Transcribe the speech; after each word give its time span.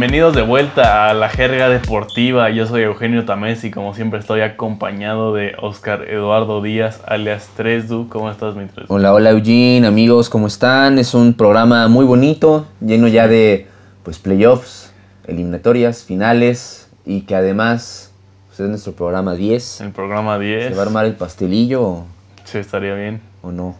Bienvenidos 0.00 0.34
de 0.34 0.40
vuelta 0.40 1.10
a 1.10 1.12
la 1.12 1.28
jerga 1.28 1.68
deportiva. 1.68 2.48
Yo 2.48 2.66
soy 2.66 2.84
Eugenio 2.84 3.26
Tamés 3.26 3.64
y 3.64 3.70
como 3.70 3.92
siempre 3.94 4.18
estoy 4.18 4.40
acompañado 4.40 5.34
de 5.34 5.54
Oscar 5.60 6.08
Eduardo 6.08 6.62
Díaz, 6.62 7.02
alias 7.06 7.50
Tresdu. 7.54 8.08
¿Cómo 8.08 8.30
estás, 8.30 8.54
mi 8.56 8.64
Tresdu? 8.64 8.94
Hola, 8.94 9.12
hola 9.12 9.28
Eugene, 9.32 9.86
amigos, 9.86 10.30
¿cómo 10.30 10.46
están? 10.46 10.98
Es 10.98 11.12
un 11.12 11.34
programa 11.34 11.86
muy 11.88 12.06
bonito, 12.06 12.66
lleno 12.80 13.08
ya 13.08 13.28
de 13.28 13.66
pues 14.02 14.18
playoffs, 14.18 14.90
eliminatorias, 15.26 16.02
finales 16.02 16.88
y 17.04 17.20
que 17.26 17.34
además 17.34 18.10
pues, 18.46 18.60
es 18.60 18.70
nuestro 18.70 18.94
programa 18.94 19.34
10. 19.34 19.82
El 19.82 19.90
programa 19.90 20.38
10. 20.38 20.68
¿Se 20.68 20.74
va 20.76 20.80
a 20.80 20.86
armar 20.86 21.04
el 21.04 21.14
pastelillo 21.14 21.82
o, 21.82 22.06
Sí, 22.44 22.56
estaría 22.56 22.94
bien. 22.94 23.20
o 23.42 23.52
no? 23.52 23.76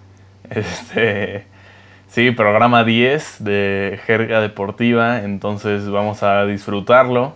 Este, 0.50 1.46
sí, 2.10 2.32
programa 2.32 2.84
10 2.84 3.44
de 3.44 4.00
Jerga 4.04 4.40
Deportiva, 4.40 5.20
entonces 5.22 5.88
vamos 5.88 6.22
a 6.22 6.44
disfrutarlo. 6.44 7.34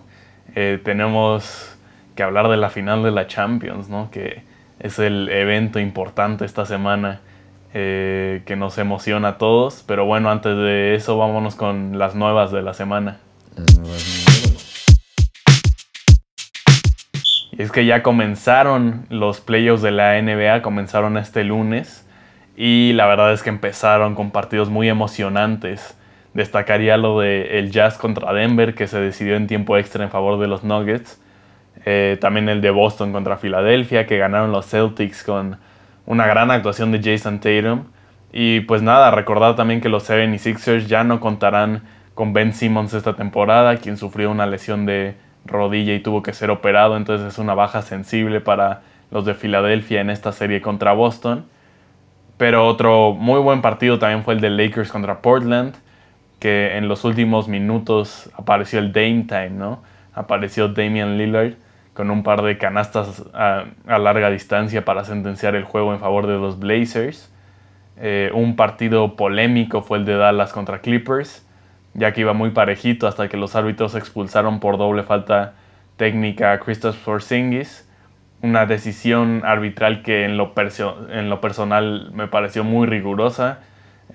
Eh, 0.54 0.78
tenemos 0.84 1.76
que 2.14 2.22
hablar 2.22 2.48
de 2.48 2.56
la 2.56 2.68
final 2.68 3.02
de 3.02 3.10
la 3.10 3.26
Champions, 3.26 3.88
¿no? 3.88 4.10
Que 4.10 4.42
es 4.80 4.98
el 4.98 5.28
evento 5.30 5.78
importante 5.78 6.44
esta 6.44 6.66
semana 6.66 7.20
eh, 7.72 8.42
que 8.46 8.56
nos 8.56 8.76
emociona 8.78 9.28
a 9.28 9.38
todos. 9.38 9.84
Pero 9.86 10.04
bueno, 10.04 10.30
antes 10.30 10.56
de 10.56 10.94
eso, 10.94 11.16
vámonos 11.16 11.54
con 11.54 11.98
las 11.98 12.14
nuevas 12.14 12.52
de 12.52 12.62
la 12.62 12.74
semana. 12.74 13.18
Y 17.56 17.62
es 17.62 17.70
que 17.70 17.86
ya 17.86 18.02
comenzaron 18.02 19.06
los 19.10 19.40
playoffs 19.40 19.82
de 19.82 19.92
la 19.92 20.20
NBA, 20.20 20.62
comenzaron 20.62 21.16
este 21.16 21.44
lunes. 21.44 22.04
Y 22.56 22.92
la 22.92 23.06
verdad 23.06 23.32
es 23.32 23.42
que 23.42 23.50
empezaron 23.50 24.14
con 24.14 24.30
partidos 24.30 24.70
muy 24.70 24.88
emocionantes. 24.88 25.96
Destacaría 26.34 26.96
lo 26.96 27.20
de 27.20 27.58
el 27.58 27.70
Jazz 27.70 27.98
contra 27.98 28.32
Denver, 28.32 28.74
que 28.74 28.86
se 28.86 29.00
decidió 29.00 29.36
en 29.36 29.46
tiempo 29.46 29.76
extra 29.76 30.04
en 30.04 30.10
favor 30.10 30.38
de 30.38 30.46
los 30.46 30.64
Nuggets. 30.64 31.20
Eh, 31.84 32.16
también 32.20 32.48
el 32.48 32.60
de 32.60 32.70
Boston 32.70 33.12
contra 33.12 33.36
Filadelfia, 33.36 34.06
que 34.06 34.18
ganaron 34.18 34.52
los 34.52 34.66
Celtics 34.66 35.22
con 35.22 35.58
una 36.06 36.26
gran 36.26 36.50
actuación 36.50 36.92
de 36.92 37.00
Jason 37.02 37.40
Tatum. 37.40 37.84
Y 38.32 38.60
pues 38.60 38.82
nada, 38.82 39.10
recordar 39.10 39.54
también 39.56 39.80
que 39.80 39.88
los 39.88 40.08
76ers 40.08 40.86
ya 40.86 41.04
no 41.04 41.20
contarán 41.20 41.82
con 42.14 42.32
Ben 42.32 42.52
Simmons 42.52 42.94
esta 42.94 43.14
temporada, 43.14 43.76
quien 43.76 43.96
sufrió 43.96 44.30
una 44.30 44.46
lesión 44.46 44.86
de 44.86 45.16
rodilla 45.44 45.94
y 45.94 46.00
tuvo 46.00 46.22
que 46.22 46.32
ser 46.32 46.50
operado, 46.50 46.96
entonces 46.96 47.32
es 47.32 47.38
una 47.38 47.54
baja 47.54 47.82
sensible 47.82 48.40
para 48.40 48.82
los 49.10 49.24
de 49.24 49.34
Filadelfia 49.34 50.00
en 50.00 50.10
esta 50.10 50.32
serie 50.32 50.60
contra 50.60 50.92
Boston. 50.92 51.46
Pero 52.36 52.66
otro 52.66 53.12
muy 53.12 53.40
buen 53.40 53.62
partido 53.62 53.98
también 53.98 54.24
fue 54.24 54.34
el 54.34 54.40
de 54.40 54.50
Lakers 54.50 54.90
contra 54.90 55.20
Portland, 55.20 55.74
que 56.40 56.76
en 56.76 56.88
los 56.88 57.04
últimos 57.04 57.48
minutos 57.48 58.30
apareció 58.36 58.78
el 58.78 58.92
Dame 58.92 59.24
Time, 59.28 59.50
¿no? 59.50 59.82
Apareció 60.14 60.68
Damian 60.68 61.16
Lillard 61.16 61.54
con 61.94 62.10
un 62.10 62.22
par 62.22 62.42
de 62.42 62.58
canastas 62.58 63.24
a, 63.32 63.64
larga 63.86 64.30
distancia 64.30 64.84
para 64.84 65.04
sentenciar 65.04 65.54
el 65.54 65.64
juego 65.64 65.94
en 65.94 66.00
favor 66.00 66.26
de 66.26 66.34
los 66.34 66.58
Blazers. 66.58 67.32
Eh, 67.96 68.30
un 68.34 68.56
partido 68.56 69.14
polémico 69.14 69.80
fue 69.80 69.98
el 69.98 70.04
de 70.04 70.16
Dallas 70.16 70.52
contra 70.52 70.80
Clippers, 70.80 71.46
ya 71.94 72.12
que 72.12 72.22
iba 72.22 72.32
muy 72.32 72.50
parejito 72.50 73.06
hasta 73.06 73.28
que 73.28 73.36
los 73.36 73.54
árbitros 73.54 73.94
expulsaron 73.94 74.58
por 74.58 74.76
doble 74.76 75.04
falta 75.04 75.54
técnica 75.96 76.52
a 76.52 76.58
Christoph 76.58 76.96
Porzingis. 76.96 77.83
Una 78.44 78.66
decisión 78.66 79.40
arbitral 79.42 80.02
que 80.02 80.26
en 80.26 80.36
lo, 80.36 80.54
perso- 80.54 81.08
en 81.10 81.30
lo 81.30 81.40
personal 81.40 82.10
me 82.12 82.26
pareció 82.26 82.62
muy 82.62 82.86
rigurosa. 82.86 83.60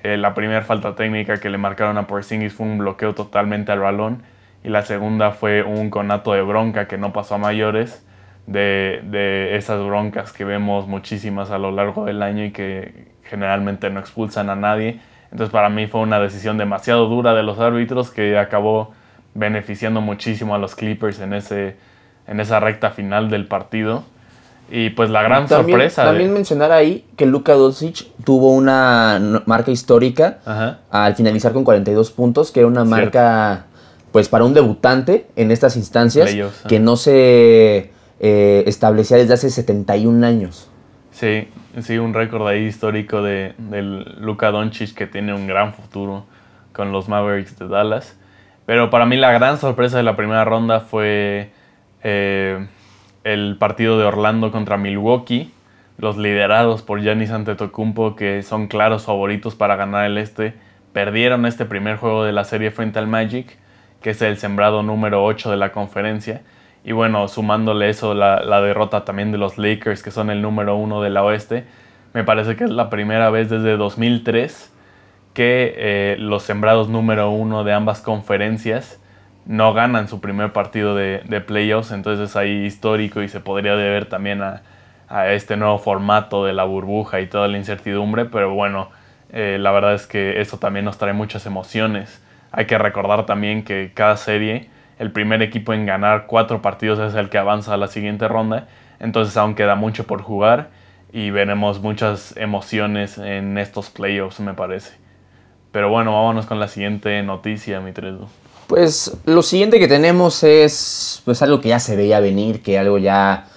Eh, 0.03 0.17
la 0.17 0.35
primera 0.35 0.61
falta 0.61 0.93
técnica 0.93 1.39
que 1.39 1.49
le 1.49 1.57
marcaron 1.57 1.97
a 1.97 2.05
Porzingis 2.05 2.53
fue 2.53 2.67
un 2.67 2.77
bloqueo 2.77 3.15
totalmente 3.15 3.71
al 3.71 3.79
balón 3.79 4.21
y 4.63 4.69
la 4.69 4.83
segunda 4.83 5.31
fue 5.31 5.63
un 5.63 5.89
conato 5.89 6.31
de 6.33 6.43
bronca 6.43 6.87
que 6.87 6.99
no 6.99 7.11
pasó 7.11 7.35
a 7.35 7.37
mayores 7.39 8.05
de, 8.45 9.01
de 9.05 9.55
esas 9.55 9.83
broncas 9.83 10.31
que 10.31 10.45
vemos 10.45 10.87
muchísimas 10.87 11.49
a 11.49 11.57
lo 11.57 11.71
largo 11.71 12.05
del 12.05 12.21
año 12.21 12.45
y 12.45 12.51
que 12.51 13.07
generalmente 13.23 13.89
no 13.89 13.99
expulsan 13.99 14.51
a 14.51 14.55
nadie. 14.55 14.99
Entonces 15.31 15.49
para 15.51 15.69
mí 15.69 15.87
fue 15.87 16.01
una 16.01 16.19
decisión 16.19 16.59
demasiado 16.59 17.07
dura 17.07 17.33
de 17.33 17.41
los 17.41 17.59
árbitros 17.59 18.11
que 18.11 18.37
acabó 18.37 18.93
beneficiando 19.33 20.01
muchísimo 20.01 20.53
a 20.53 20.59
los 20.59 20.75
Clippers 20.75 21.19
en, 21.19 21.33
ese, 21.33 21.77
en 22.27 22.39
esa 22.39 22.59
recta 22.59 22.91
final 22.91 23.31
del 23.31 23.47
partido. 23.47 24.03
Y 24.71 24.91
pues 24.91 25.09
la 25.09 25.23
gran 25.23 25.47
También, 25.47 25.77
sorpresa... 25.77 26.03
de- 26.03 26.07
también 26.09 26.33
mencionar 26.33 26.71
ahí 26.71 27.05
que 27.15 27.25
Luka 27.25 27.53
Doncic 27.53 28.05
tuvo 28.23 28.53
una 28.53 29.41
marca 29.45 29.71
histórica 29.71 30.39
Ajá. 30.45 30.79
al 30.91 31.15
finalizar 31.15 31.53
con 31.53 31.63
42 31.63 32.11
puntos, 32.11 32.51
que 32.51 32.59
era 32.59 32.67
una 32.67 32.85
Cierto. 32.85 32.89
marca, 32.95 33.65
pues 34.11 34.29
para 34.29 34.43
un 34.45 34.53
debutante 34.53 35.25
en 35.35 35.49
estas 35.51 35.75
instancias, 35.75 36.29
Playoffs, 36.29 36.63
que 36.67 36.79
no 36.79 36.97
se 36.97 37.91
eh, 38.19 38.63
establecía 38.67 39.17
desde 39.17 39.33
hace 39.33 39.49
71 39.49 40.25
años. 40.25 40.69
Sí, 41.11 41.47
sí, 41.81 41.97
un 41.97 42.13
récord 42.13 42.47
ahí 42.47 42.65
histórico 42.65 43.21
de, 43.23 43.53
del 43.57 44.03
Luka 44.21 44.51
Doncic 44.51 44.93
que 44.93 45.07
tiene 45.07 45.33
un 45.33 45.47
gran 45.47 45.73
futuro 45.73 46.25
con 46.73 46.91
los 46.91 47.09
Mavericks 47.09 47.57
de 47.57 47.67
Dallas. 47.67 48.15
Pero 48.65 48.89
para 48.91 49.05
mí 49.07 49.17
la 49.17 49.31
gran 49.31 49.57
sorpresa 49.57 49.97
de 49.97 50.03
la 50.03 50.15
primera 50.15 50.45
ronda 50.45 50.79
fue 50.81 51.51
eh, 52.03 52.67
el 53.23 53.57
partido 53.57 53.97
de 53.97 54.05
Orlando 54.05 54.51
contra 54.51 54.77
Milwaukee. 54.77 55.51
Los 55.97 56.17
liderados 56.17 56.81
por 56.81 57.01
Giannis 57.01 57.31
Antetokounmpo, 57.31 58.15
que 58.15 58.41
son 58.43 58.67
claros 58.67 59.05
favoritos 59.05 59.55
para 59.55 59.75
ganar 59.75 60.05
el 60.05 60.17
este, 60.17 60.53
perdieron 60.93 61.45
este 61.45 61.65
primer 61.65 61.97
juego 61.97 62.23
de 62.23 62.31
la 62.31 62.45
serie 62.45 62.71
frente 62.71 62.99
al 62.99 63.07
Magic, 63.07 63.57
que 64.01 64.11
es 64.11 64.21
el 64.21 64.37
sembrado 64.37 64.81
número 64.81 65.23
8 65.25 65.51
de 65.51 65.57
la 65.57 65.71
conferencia. 65.71 66.41
Y 66.85 66.93
bueno, 66.93 67.27
sumándole 67.27 67.89
eso, 67.89 68.13
la, 68.13 68.61
derrota 68.61 69.03
también 69.03 69.31
de 69.31 69.37
los 69.37 69.57
Lakers, 69.57 70.01
que 70.01 70.11
son 70.11 70.29
el 70.29 70.41
número 70.41 70.77
1 70.77 71.01
de 71.01 71.09
la 71.09 71.23
oeste, 71.23 71.65
me 72.13 72.23
parece 72.23 72.55
que 72.55 72.63
es 72.63 72.71
la 72.71 72.89
primera 72.89 73.29
vez 73.29 73.49
desde 73.49 73.77
2003 73.77 74.73
que 75.33 75.75
eh, 75.77 76.15
los 76.17 76.43
sembrados 76.43 76.89
número 76.89 77.29
1 77.29 77.63
de 77.63 77.73
ambas 77.73 78.01
conferencias 78.01 78.99
no 79.45 79.73
ganan 79.73 80.07
su 80.07 80.21
primer 80.21 80.53
partido 80.53 80.95
de, 80.95 81.21
de 81.25 81.41
playoffs, 81.41 81.91
entonces 81.91 82.29
es 82.29 82.35
ahí 82.35 82.65
histórico 82.65 83.21
y 83.21 83.29
se 83.29 83.39
podría 83.39 83.75
deber 83.75 84.05
también 84.05 84.41
a, 84.41 84.61
a 85.09 85.31
este 85.31 85.57
nuevo 85.57 85.79
formato 85.79 86.45
de 86.45 86.53
la 86.53 86.63
burbuja 86.63 87.19
y 87.19 87.27
toda 87.27 87.47
la 87.47 87.57
incertidumbre, 87.57 88.25
pero 88.25 88.53
bueno, 88.53 88.89
eh, 89.31 89.57
la 89.59 89.71
verdad 89.71 89.95
es 89.95 90.07
que 90.07 90.39
eso 90.39 90.57
también 90.59 90.85
nos 90.85 90.97
trae 90.97 91.13
muchas 91.13 91.45
emociones. 91.45 92.23
Hay 92.51 92.65
que 92.65 92.77
recordar 92.77 93.25
también 93.25 93.63
que 93.63 93.91
cada 93.93 94.17
serie, 94.17 94.69
el 94.99 95.11
primer 95.11 95.41
equipo 95.41 95.73
en 95.73 95.85
ganar 95.85 96.27
cuatro 96.27 96.61
partidos 96.61 96.99
es 96.99 97.15
el 97.15 97.29
que 97.29 97.37
avanza 97.37 97.73
a 97.73 97.77
la 97.77 97.87
siguiente 97.87 98.27
ronda, 98.27 98.67
entonces 98.99 99.35
aún 99.37 99.55
queda 99.55 99.75
mucho 99.75 100.05
por 100.05 100.21
jugar 100.21 100.69
y 101.11 101.31
veremos 101.31 101.81
muchas 101.81 102.37
emociones 102.37 103.17
en 103.17 103.57
estos 103.57 103.89
playoffs, 103.89 104.39
me 104.39 104.53
parece. 104.53 104.97
Pero 105.71 105.89
bueno, 105.89 106.13
vámonos 106.13 106.45
con 106.45 106.59
la 106.59 106.67
siguiente 106.67 107.21
noticia, 107.23 107.79
mi 107.79 107.93
Tresdo. 107.93 108.29
Pues 108.69 109.17
lo 109.25 109.41
siguiente 109.41 109.79
que 109.79 109.87
tenemos 109.87 110.43
es 110.43 111.23
pues 111.25 111.41
algo 111.41 111.59
que 111.59 111.69
ya 111.69 111.79
se 111.79 111.95
veía 111.95 112.19
venir, 112.19 112.61
que 112.61 112.77
algo 112.77 112.99
ya 112.99 113.47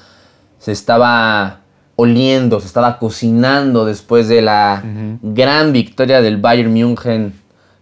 se 0.58 0.72
estaba 0.72 1.60
oliendo, 1.96 2.60
se 2.60 2.66
estaba 2.66 2.98
cocinando 2.98 3.84
después 3.84 4.26
de 4.26 4.40
la 4.40 4.82
gran 5.20 5.74
victoria 5.74 6.22
del 6.22 6.38
Bayern 6.38 6.72
München 6.72 7.34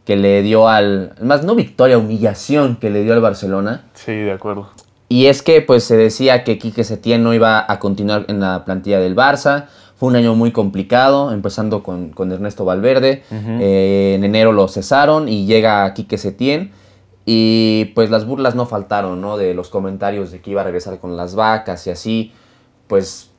que 0.05 0.17
le 0.17 0.43
dio 0.43 0.67
al, 0.67 1.13
más 1.23 1.45
no 1.45 1.55
victoria, 1.55 1.99
humillación 1.99 2.75
que 2.75 2.91
le 2.91 3.05
dio 3.05 3.13
al 3.13 3.21
Barcelona. 3.21 3.85
Sí, 3.95 4.11
de 4.11 4.33
acuerdo. 4.33 4.71
Y 5.09 5.27
es 5.27 5.43
que 5.43 5.61
pues 5.61 5.85
se 5.85 5.97
decía 5.97 6.43
que 6.43 6.59
Quique 6.59 6.83
Setién 6.83 7.23
no 7.23 7.33
iba 7.33 7.65
a 7.71 7.79
continuar 7.79 8.25
en 8.27 8.41
la 8.41 8.65
plantilla 8.65 8.99
del 8.99 9.15
Barça. 9.15 9.67
Fue 9.95 10.09
un 10.09 10.17
año 10.17 10.35
muy 10.35 10.51
complicado, 10.51 11.33
empezando 11.33 11.85
con, 11.85 12.11
con 12.11 12.33
Ernesto 12.33 12.65
Valverde. 12.65 13.23
Eh, 13.31 14.15
en 14.17 14.25
enero 14.25 14.51
lo 14.51 14.67
cesaron 14.67 15.29
y 15.29 15.47
llega 15.47 15.95
Quique 15.95 16.19
Setién. 16.19 16.73
Y 17.25 17.87
pues 17.95 18.11
las 18.11 18.27
burlas 18.27 18.55
no 18.55 18.67
faltaron, 18.67 19.21
¿no? 19.21 19.37
De 19.37 19.55
los 19.55 19.69
comentarios 19.69 20.31
de 20.31 20.41
que 20.41 20.51
iba 20.51 20.63
a 20.63 20.65
regresar 20.65 20.99
con 20.99 21.17
las 21.17 21.35
vacas 21.35 21.87
y 21.87 21.91
así. 21.91 22.33
Pues 22.87 23.31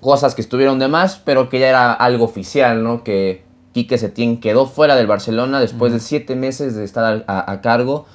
cosas 0.00 0.34
que 0.34 0.42
estuvieron 0.42 0.78
de 0.78 0.88
más, 0.88 1.16
pero 1.24 1.48
que 1.48 1.60
ya 1.60 1.68
era 1.68 1.92
algo 1.92 2.24
oficial, 2.24 2.82
¿no? 2.82 3.04
Que 3.04 3.44
Quique 3.72 3.96
Setién 3.96 4.40
quedó 4.40 4.66
fuera 4.66 4.96
del 4.96 5.06
Barcelona 5.06 5.60
después 5.60 5.92
de 5.92 6.00
siete 6.00 6.36
meses 6.36 6.74
de 6.74 6.84
estar 6.84 7.24
a, 7.26 7.50
a 7.50 7.60
cargo. 7.60 8.06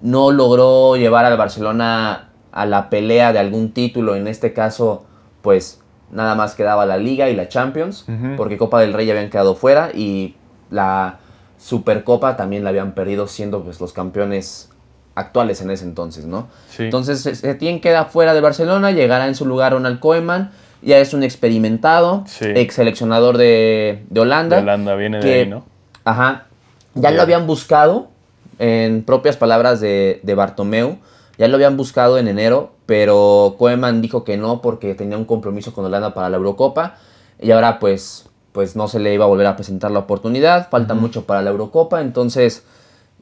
No 0.00 0.30
logró 0.30 0.96
llevar 0.96 1.24
al 1.24 1.36
Barcelona 1.36 2.28
a 2.52 2.66
la 2.66 2.90
pelea 2.90 3.32
de 3.32 3.38
algún 3.38 3.72
título. 3.72 4.14
En 4.14 4.28
este 4.28 4.52
caso, 4.52 5.04
pues 5.40 5.82
nada 6.12 6.34
más 6.34 6.54
quedaba 6.54 6.86
la 6.86 6.98
Liga 6.98 7.30
y 7.30 7.34
la 7.34 7.48
Champions, 7.48 8.04
porque 8.36 8.58
Copa 8.58 8.80
del 8.80 8.92
Rey 8.92 9.06
ya 9.06 9.14
habían 9.14 9.30
quedado 9.30 9.54
fuera 9.56 9.90
y 9.92 10.36
la 10.70 11.18
Supercopa 11.62 12.36
también 12.36 12.64
la 12.64 12.70
habían 12.70 12.92
perdido 12.92 13.28
siendo 13.28 13.62
pues, 13.62 13.80
los 13.80 13.92
campeones 13.92 14.68
actuales 15.14 15.60
en 15.60 15.70
ese 15.70 15.84
entonces, 15.84 16.24
¿no? 16.26 16.48
Sí. 16.70 16.84
Entonces 16.84 17.20
Setién 17.22 17.80
queda 17.80 18.06
fuera 18.06 18.34
de 18.34 18.40
Barcelona, 18.40 18.90
llegará 18.90 19.28
en 19.28 19.34
su 19.34 19.44
lugar 19.46 19.72
Ronald 19.72 20.00
Koeman, 20.00 20.50
ya 20.80 20.98
es 20.98 21.14
un 21.14 21.22
experimentado, 21.22 22.24
Sí. 22.26 22.46
ex 22.54 22.74
seleccionador 22.74 23.36
de, 23.38 24.04
de 24.10 24.20
Holanda. 24.20 24.56
De 24.56 24.62
Holanda, 24.62 24.94
viene 24.96 25.18
de 25.18 25.22
que- 25.22 25.40
ahí, 25.42 25.48
¿no? 25.48 25.64
Ajá. 26.04 26.46
Ya 26.94 27.10
lo 27.10 27.22
habían 27.22 27.46
buscado 27.46 28.08
en 28.58 29.02
propias 29.04 29.36
palabras 29.36 29.80
de, 29.80 30.20
de 30.22 30.34
Bartomeu, 30.34 30.96
ya 31.38 31.46
lo 31.48 31.54
habían 31.56 31.76
buscado 31.76 32.18
en 32.18 32.26
enero, 32.28 32.72
pero 32.86 33.54
Koeman 33.58 34.02
dijo 34.02 34.24
que 34.24 34.36
no 34.36 34.60
porque 34.60 34.94
tenía 34.94 35.16
un 35.16 35.24
compromiso 35.24 35.72
con 35.72 35.84
Holanda 35.84 36.12
para 36.12 36.28
la 36.28 36.36
Eurocopa 36.38 36.96
y 37.40 37.50
ahora 37.52 37.78
pues, 37.78 38.28
pues 38.52 38.76
no 38.76 38.88
se 38.88 39.00
le 39.00 39.14
iba 39.14 39.24
a 39.24 39.28
volver 39.28 39.46
a 39.46 39.56
presentar 39.56 39.90
la 39.90 40.00
oportunidad, 40.00 40.68
falta 40.70 40.94
mucho 40.94 41.24
para 41.24 41.42
la 41.42 41.50
Eurocopa, 41.50 42.00
entonces 42.00 42.64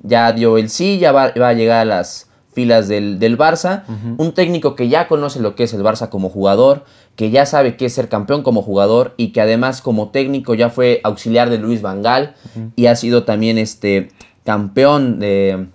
ya 0.02 0.32
dio 0.32 0.58
el 0.58 0.70
sí, 0.70 0.98
ya 0.98 1.12
va, 1.12 1.24
a 1.24 1.52
llegar 1.52 1.80
a 1.80 1.84
las 1.84 2.28
filas 2.52 2.88
del, 2.88 3.38
Barça, 3.38 3.84
un 4.18 4.32
técnico 4.32 4.74
que 4.74 4.88
ya 4.88 5.06
conoce 5.06 5.40
lo 5.40 5.54
que 5.54 5.64
es 5.64 5.74
el 5.74 5.82
Barça 5.82 6.08
como 6.08 6.30
jugador, 6.30 6.84
que 7.14 7.30
ya 7.30 7.46
sabe 7.46 7.76
qué 7.76 7.86
es 7.86 7.94
ser 7.94 8.08
campeón 8.08 8.42
como 8.42 8.62
jugador 8.62 9.14
y 9.16 9.28
que 9.28 9.40
además 9.40 9.82
como 9.82 10.08
técnico 10.08 10.54
ya 10.54 10.68
fue 10.68 11.00
auxiliar 11.04 11.48
de 11.48 11.58
Luis 11.58 11.80
Vangal 11.80 12.34
y 12.74 12.86
ha 12.86 12.96
sido 12.96 13.24
también 13.24 13.56
este 13.56 14.10
campeón 14.44 15.20
de, 15.20 15.68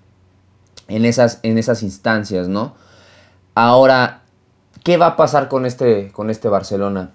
en, 0.87 1.05
esas, 1.05 1.39
en 1.43 1.57
esas 1.57 1.81
instancias, 1.81 2.47
¿no? 2.49 2.75
Ahora, 3.53 4.23
¿qué 4.83 4.97
va 4.97 5.07
a 5.07 5.15
pasar 5.15 5.47
con 5.47 5.65
este, 5.65 6.11
con 6.11 6.29
este 6.29 6.49
Barcelona? 6.49 7.11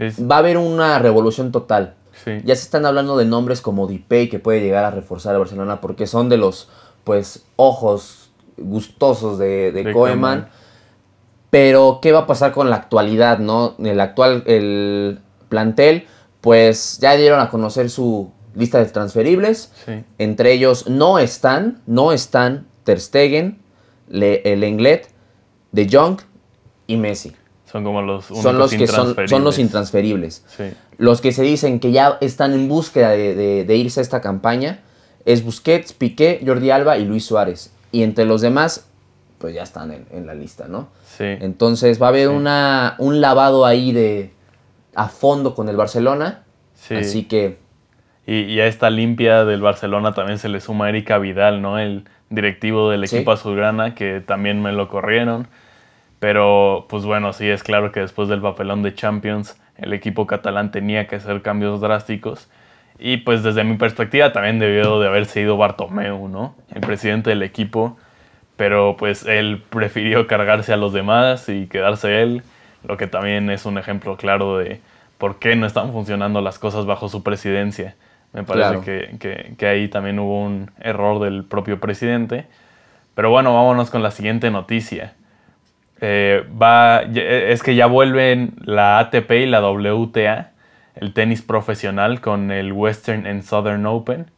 Va 0.00 0.36
a 0.36 0.38
haber 0.38 0.56
una 0.56 0.98
revolución 0.98 1.52
total. 1.52 1.94
Ya 2.26 2.54
se 2.54 2.62
están 2.62 2.84
hablando 2.84 3.16
de 3.16 3.24
nombres 3.24 3.60
como 3.60 3.86
Dipey 3.86 4.28
que 4.28 4.38
puede 4.38 4.60
llegar 4.60 4.84
a 4.84 4.90
reforzar 4.90 5.34
a 5.34 5.38
Barcelona 5.38 5.80
porque 5.80 6.06
son 6.06 6.28
de 6.28 6.36
los 6.36 6.68
pues 7.04 7.44
ojos 7.56 8.30
gustosos 8.58 9.38
de, 9.38 9.72
de, 9.72 9.92
Koeman. 9.92 10.48
Pero, 11.50 11.98
¿qué 12.00 12.12
va 12.12 12.20
a 12.20 12.26
pasar 12.26 12.52
con 12.52 12.70
la 12.70 12.76
actualidad, 12.76 13.38
no? 13.38 13.74
El 13.78 14.00
actual 14.00 14.44
el 14.46 15.20
plantel, 15.48 16.06
pues 16.40 16.98
ya 17.00 17.16
dieron 17.16 17.40
a 17.40 17.48
conocer 17.48 17.90
su 17.90 18.32
lista 18.54 18.78
de 18.78 18.86
transferibles. 18.86 19.72
Entre 20.18 20.52
ellos 20.52 20.88
no 20.88 21.18
están, 21.18 21.82
no 21.86 22.12
están 22.12 22.66
Ter 22.84 23.00
Stegen, 23.00 23.62
Le, 24.08 24.52
el 24.52 24.62
Englet, 24.62 25.08
De 25.72 25.88
Jong 25.90 26.20
y 26.86 26.96
Messi. 26.96 27.34
Son 27.70 27.84
como 27.84 28.02
los 28.02 28.24
son 28.24 28.58
los 28.58 28.72
que 28.72 28.88
son, 28.88 29.14
son, 29.28 29.44
los 29.44 29.58
intransferibles. 29.60 30.44
Los 30.98 31.20
que 31.20 31.30
se 31.30 31.42
dicen 31.42 31.78
que 31.78 31.92
ya 31.92 32.18
están 32.20 32.52
en 32.52 32.68
búsqueda 32.68 33.10
de, 33.10 33.76
irse 33.76 34.00
a 34.00 34.02
esta 34.02 34.20
campaña 34.20 34.80
es 35.24 35.44
Busquets, 35.44 35.92
Piqué, 35.92 36.42
Jordi 36.44 36.70
Alba 36.70 36.98
y 36.98 37.04
Luis 37.04 37.24
Suárez. 37.24 37.72
Y 37.92 38.02
entre 38.02 38.24
los 38.24 38.40
demás, 38.40 38.88
pues 39.38 39.54
ya 39.54 39.62
están 39.62 39.92
en, 39.92 40.26
la 40.26 40.34
lista, 40.34 40.66
¿no? 40.66 40.88
Sí. 41.04 41.24
Entonces 41.24 42.02
va 42.02 42.06
a 42.06 42.08
haber 42.08 42.28
una, 42.28 42.96
un 42.98 43.20
lavado 43.20 43.64
ahí 43.64 43.92
de 43.92 44.32
a 44.96 45.08
fondo 45.08 45.54
con 45.54 45.68
el 45.68 45.76
Barcelona. 45.76 46.42
Sí. 46.74 46.96
Así 46.96 47.24
que. 47.24 47.58
Y, 48.26 48.58
a 48.58 48.66
esta 48.66 48.90
limpia 48.90 49.44
del 49.44 49.60
Barcelona 49.60 50.12
también 50.12 50.38
se 50.38 50.48
le 50.48 50.60
suma 50.60 50.88
Erika 50.88 51.18
Vidal, 51.18 51.62
¿no? 51.62 51.78
El 51.78 52.04
directivo 52.30 52.90
del 52.90 53.04
equipo 53.04 53.30
azulgrana, 53.30 53.94
que 53.94 54.20
también 54.20 54.60
me 54.60 54.72
lo 54.72 54.88
corrieron. 54.88 55.46
Pero, 56.20 56.86
pues 56.88 57.04
bueno, 57.04 57.32
sí, 57.32 57.48
es 57.48 57.62
claro 57.64 57.92
que 57.92 58.00
después 58.00 58.28
del 58.28 58.42
papelón 58.42 58.82
de 58.82 58.94
Champions, 58.94 59.58
el 59.78 59.94
equipo 59.94 60.26
catalán 60.26 60.70
tenía 60.70 61.06
que 61.06 61.16
hacer 61.16 61.40
cambios 61.42 61.80
drásticos. 61.80 62.48
Y 62.98 63.16
pues 63.18 63.42
desde 63.42 63.64
mi 63.64 63.78
perspectiva 63.78 64.30
también 64.30 64.58
debió 64.58 65.00
de 65.00 65.08
haberse 65.08 65.40
ido 65.40 65.56
Bartomeu, 65.56 66.28
¿no? 66.28 66.54
El 66.74 66.82
presidente 66.82 67.30
del 67.30 67.42
equipo. 67.42 67.96
Pero 68.56 68.96
pues 68.98 69.24
él 69.24 69.62
prefirió 69.70 70.26
cargarse 70.26 70.74
a 70.74 70.76
los 70.76 70.92
demás 70.92 71.48
y 71.48 71.66
quedarse 71.66 72.20
él, 72.20 72.42
lo 72.84 72.98
que 72.98 73.06
también 73.06 73.48
es 73.48 73.64
un 73.64 73.78
ejemplo 73.78 74.18
claro 74.18 74.58
de 74.58 74.82
por 75.16 75.38
qué 75.38 75.56
no 75.56 75.66
están 75.66 75.92
funcionando 75.92 76.42
las 76.42 76.58
cosas 76.58 76.84
bajo 76.84 77.08
su 77.08 77.22
presidencia. 77.22 77.96
Me 78.34 78.44
parece 78.44 78.80
que, 79.18 79.54
que 79.56 79.66
ahí 79.66 79.88
también 79.88 80.18
hubo 80.18 80.44
un 80.44 80.70
error 80.80 81.20
del 81.20 81.44
propio 81.44 81.80
presidente. 81.80 82.44
Pero 83.14 83.30
bueno, 83.30 83.54
vámonos 83.54 83.90
con 83.90 84.02
la 84.02 84.10
siguiente 84.10 84.50
noticia. 84.50 85.14
Eh, 86.00 86.44
va, 86.60 87.02
es 87.02 87.62
que 87.62 87.74
ya 87.74 87.86
vuelven 87.86 88.54
la 88.64 88.98
ATP 88.98 89.30
y 89.32 89.46
la 89.46 89.60
WTA, 89.60 90.52
el 90.94 91.12
tenis 91.12 91.42
profesional, 91.42 92.20
con 92.20 92.50
el 92.50 92.72
Western 92.72 93.26
and 93.26 93.42
Southern 93.42 93.84
Open. 93.86 94.30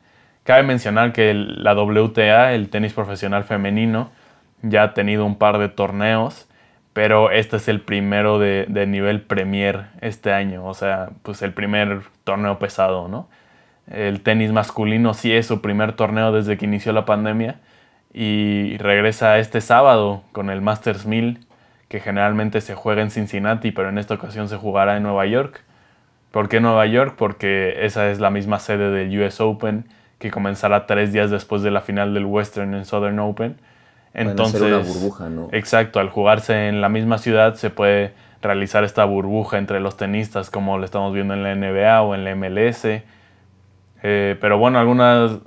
Cabe 0.44 0.64
mencionar 0.64 1.12
que 1.12 1.34
la 1.34 1.74
WTA, 1.74 2.54
el 2.54 2.68
tenis 2.68 2.92
profesional 2.92 3.44
femenino, 3.44 4.10
ya 4.62 4.82
ha 4.84 4.94
tenido 4.94 5.24
un 5.24 5.36
par 5.36 5.58
de 5.58 5.68
torneos, 5.68 6.48
pero 6.92 7.30
este 7.30 7.56
es 7.56 7.68
el 7.68 7.80
primero 7.80 8.38
de, 8.38 8.66
nivel 8.86 9.22
Premier 9.22 9.86
este 10.00 10.32
año, 10.32 10.66
o 10.66 10.74
sea, 10.74 11.10
pues 11.22 11.42
el 11.42 11.52
primer 11.52 12.02
torneo 12.24 12.58
pesado, 12.58 13.08
¿no? 13.08 13.28
El 13.90 14.22
tenis 14.22 14.52
masculino 14.52 15.14
sí 15.14 15.32
es 15.32 15.46
su 15.46 15.60
primer 15.60 15.94
torneo 15.94 16.32
desde 16.32 16.56
que 16.56 16.66
inició 16.66 16.92
la 16.92 17.04
pandemia 17.04 17.56
y 18.12 18.76
regresa 18.78 19.38
este 19.38 19.60
sábado 19.60 20.22
con 20.32 20.50
el 20.50 20.60
Masters 20.60 21.06
1000 21.06 21.40
que 21.92 22.00
generalmente 22.00 22.62
se 22.62 22.74
juega 22.74 23.02
en 23.02 23.10
Cincinnati, 23.10 23.70
pero 23.70 23.90
en 23.90 23.98
esta 23.98 24.14
ocasión 24.14 24.48
se 24.48 24.56
jugará 24.56 24.96
en 24.96 25.02
Nueva 25.02 25.26
York. 25.26 25.62
¿Por 26.30 26.48
qué 26.48 26.58
Nueva 26.58 26.86
York? 26.86 27.16
Porque 27.18 27.84
esa 27.84 28.10
es 28.10 28.18
la 28.18 28.30
misma 28.30 28.60
sede 28.60 28.90
del 28.90 29.20
US 29.20 29.42
Open, 29.42 29.84
que 30.18 30.30
comenzará 30.30 30.86
tres 30.86 31.12
días 31.12 31.30
después 31.30 31.60
de 31.60 31.70
la 31.70 31.82
final 31.82 32.14
del 32.14 32.24
Western 32.24 32.72
and 32.72 32.86
Southern 32.86 33.18
Open. 33.18 33.58
Entonces, 34.14 34.62
una 34.62 34.78
burbuja, 34.78 35.28
¿no? 35.28 35.50
Exacto, 35.52 36.00
al 36.00 36.08
jugarse 36.08 36.68
en 36.68 36.80
la 36.80 36.88
misma 36.88 37.18
ciudad 37.18 37.56
se 37.56 37.68
puede 37.68 38.14
realizar 38.40 38.84
esta 38.84 39.04
burbuja 39.04 39.58
entre 39.58 39.78
los 39.78 39.98
tenistas, 39.98 40.48
como 40.48 40.78
lo 40.78 40.86
estamos 40.86 41.12
viendo 41.12 41.34
en 41.34 41.42
la 41.42 41.54
NBA 41.54 42.00
o 42.00 42.14
en 42.14 42.24
la 42.24 42.34
MLS. 42.34 42.86
Eh, 44.02 44.38
pero 44.40 44.56
bueno, 44.56 44.78
algunas 44.78 45.40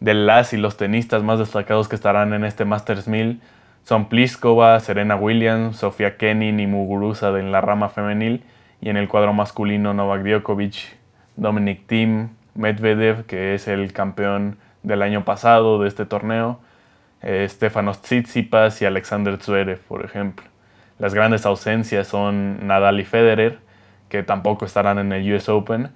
de 0.00 0.14
las 0.14 0.52
y 0.52 0.56
los 0.56 0.76
tenistas 0.76 1.22
más 1.22 1.38
destacados 1.38 1.86
que 1.86 1.94
estarán 1.94 2.32
en 2.32 2.44
este 2.44 2.64
Masters 2.64 3.06
1000 3.06 3.40
son 3.84 4.08
Pliskova, 4.08 4.78
Serena 4.80 5.16
Williams, 5.16 5.78
Sofía 5.78 6.16
Kenin 6.16 6.60
y 6.60 6.66
Muguruza 6.66 7.28
en 7.38 7.50
la 7.50 7.60
rama 7.60 7.88
femenil 7.88 8.44
y 8.80 8.90
en 8.90 8.96
el 8.96 9.08
cuadro 9.08 9.32
masculino 9.32 9.92
Novak 9.92 10.22
Djokovic, 10.22 10.96
Dominic 11.36 11.86
Thiem, 11.86 12.30
Medvedev, 12.54 13.24
que 13.26 13.54
es 13.54 13.66
el 13.68 13.92
campeón 13.92 14.56
del 14.82 15.02
año 15.02 15.24
pasado 15.24 15.80
de 15.80 15.88
este 15.88 16.06
torneo, 16.06 16.60
eh, 17.22 17.46
Stefanos 17.48 18.02
Tsitsipas 18.02 18.82
y 18.82 18.84
Alexander 18.84 19.36
Zverev, 19.36 19.80
por 19.80 20.04
ejemplo. 20.04 20.46
Las 20.98 21.14
grandes 21.14 21.46
ausencias 21.46 22.06
son 22.06 22.66
Nadal 22.66 23.00
y 23.00 23.04
Federer, 23.04 23.58
que 24.08 24.22
tampoco 24.22 24.64
estarán 24.64 24.98
en 24.98 25.12
el 25.12 25.32
US 25.32 25.48
Open. 25.48 25.90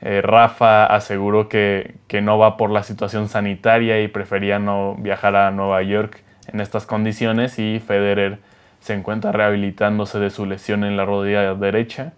Eh, 0.00 0.20
Rafa 0.22 0.86
aseguró 0.86 1.48
que, 1.48 1.94
que 2.06 2.20
no 2.20 2.38
va 2.38 2.56
por 2.56 2.70
la 2.70 2.82
situación 2.82 3.28
sanitaria 3.28 4.02
y 4.02 4.08
prefería 4.08 4.58
no 4.58 4.94
viajar 4.96 5.34
a 5.36 5.50
Nueva 5.50 5.82
York 5.82 6.22
en 6.48 6.60
estas 6.60 6.86
condiciones 6.86 7.58
y 7.58 7.80
Federer 7.80 8.38
se 8.80 8.94
encuentra 8.94 9.32
rehabilitándose 9.32 10.18
de 10.18 10.30
su 10.30 10.44
lesión 10.44 10.84
en 10.84 10.96
la 10.96 11.04
rodilla 11.04 11.54
derecha, 11.54 12.14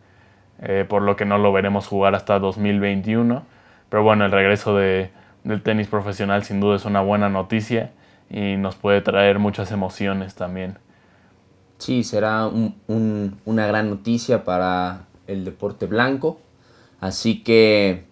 eh, 0.63 0.87
por 0.89 1.03
lo 1.03 1.17
que 1.17 1.27
no 1.27 1.39
lo 1.39 1.53
veremos 1.53 1.87
jugar 1.87 2.15
hasta 2.15 2.39
2021. 2.39 3.45
Pero 3.91 4.03
bueno, 4.03 4.25
el 4.25 4.33
regreso 4.33 4.75
de, 4.77 5.11
del 5.45 5.63
tenis 5.63 5.89
profesional 5.89 6.43
sin 6.43 6.61
duda 6.61 6.77
es 6.77 6.87
una 6.87 7.03
buena 7.03 7.29
noticia 7.29 7.93
y 8.31 8.57
nos 8.57 8.77
puede 8.77 9.03
traer 9.03 9.39
muchas 9.39 9.73
emociones 9.73 10.35
también. 10.35 10.79
Sí, 11.79 12.03
será 12.03 12.49
una 12.87 13.67
gran 13.67 13.91
noticia 13.91 14.45
para 14.45 15.03
el 15.27 15.45
deporte 15.45 15.87
blanco. 15.87 16.41
Así 17.01 17.43
que, 17.43 18.07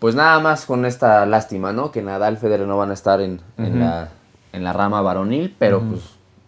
pues 0.00 0.16
nada 0.16 0.40
más 0.40 0.66
con 0.66 0.84
esta 0.84 1.24
lástima, 1.26 1.72
¿no? 1.72 1.92
Que 1.92 2.02
Nadal 2.02 2.34
y 2.34 2.36
Federer 2.38 2.66
no 2.66 2.76
van 2.76 2.90
a 2.90 2.94
estar 2.94 3.20
en, 3.20 3.40
en 3.56 3.78
la 3.78 4.08
en 4.52 4.64
la 4.64 4.72
rama 4.72 5.00
varonil, 5.00 5.54
pero 5.58 5.80
pues 5.80 6.00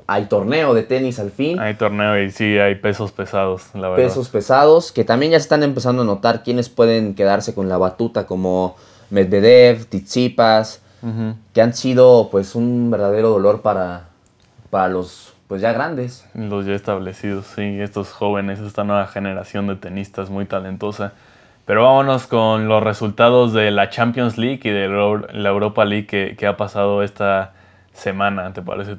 hay 0.06 0.26
torneo 0.26 0.75
de 0.75 0.82
tenis 0.82 1.18
al 1.18 1.30
fin. 1.30 1.59
Hay 1.59 1.75
torneo 1.75 2.21
y 2.23 2.30
sí, 2.30 2.59
hay 2.59 2.75
pesos 2.75 3.12
pesados, 3.12 3.66
la 3.75 3.88
verdad. 3.88 4.04
Pesos 4.04 4.28
pesados, 4.28 4.92
que 4.92 5.04
también 5.04 5.32
ya 5.32 5.38
están 5.38 5.62
empezando 5.62 6.02
a 6.02 6.04
notar 6.04 6.42
quiénes 6.42 6.68
pueden 6.68 7.14
quedarse 7.14 7.54
con 7.54 7.68
la 7.68 7.78
batuta, 7.78 8.26
como 8.26 8.76
Medvedev, 9.11 9.87
Tsitsipas, 9.87 10.82
que 11.52 11.62
han 11.62 11.75
sido 11.75 12.28
pues 12.30 12.54
un 12.54 12.90
verdadero 12.90 13.30
dolor 13.30 13.62
para, 13.62 14.09
para 14.71 14.88
los 14.88 15.35
pues 15.49 15.61
ya 15.61 15.73
grandes. 15.73 16.26
Los 16.35 16.64
ya 16.64 16.75
establecidos, 16.75 17.47
sí, 17.47 17.80
estos 17.80 18.12
jóvenes, 18.12 18.61
esta 18.61 18.85
nueva 18.85 19.06
generación 19.06 19.66
de 19.66 19.76
tenistas 19.76 20.30
muy 20.30 20.47
talentosa. 20.47 21.12
Pero 21.64 21.85
vámonos 21.85 22.26
con 22.26 22.68
los 22.68 22.82
resultados 22.82 23.52
de 23.52 23.71
la 23.71 23.90
Champions 23.90 24.38
League 24.38 24.61
y 24.64 24.71
de 24.71 24.88
la 24.88 25.49
Europa 25.49 25.85
League 25.85 26.06
que, 26.06 26.37
que 26.38 26.47
ha 26.47 26.56
pasado 26.56 27.02
esta 27.02 27.52
semana, 27.92 28.52
¿te 28.52 28.62
parece? 28.62 28.96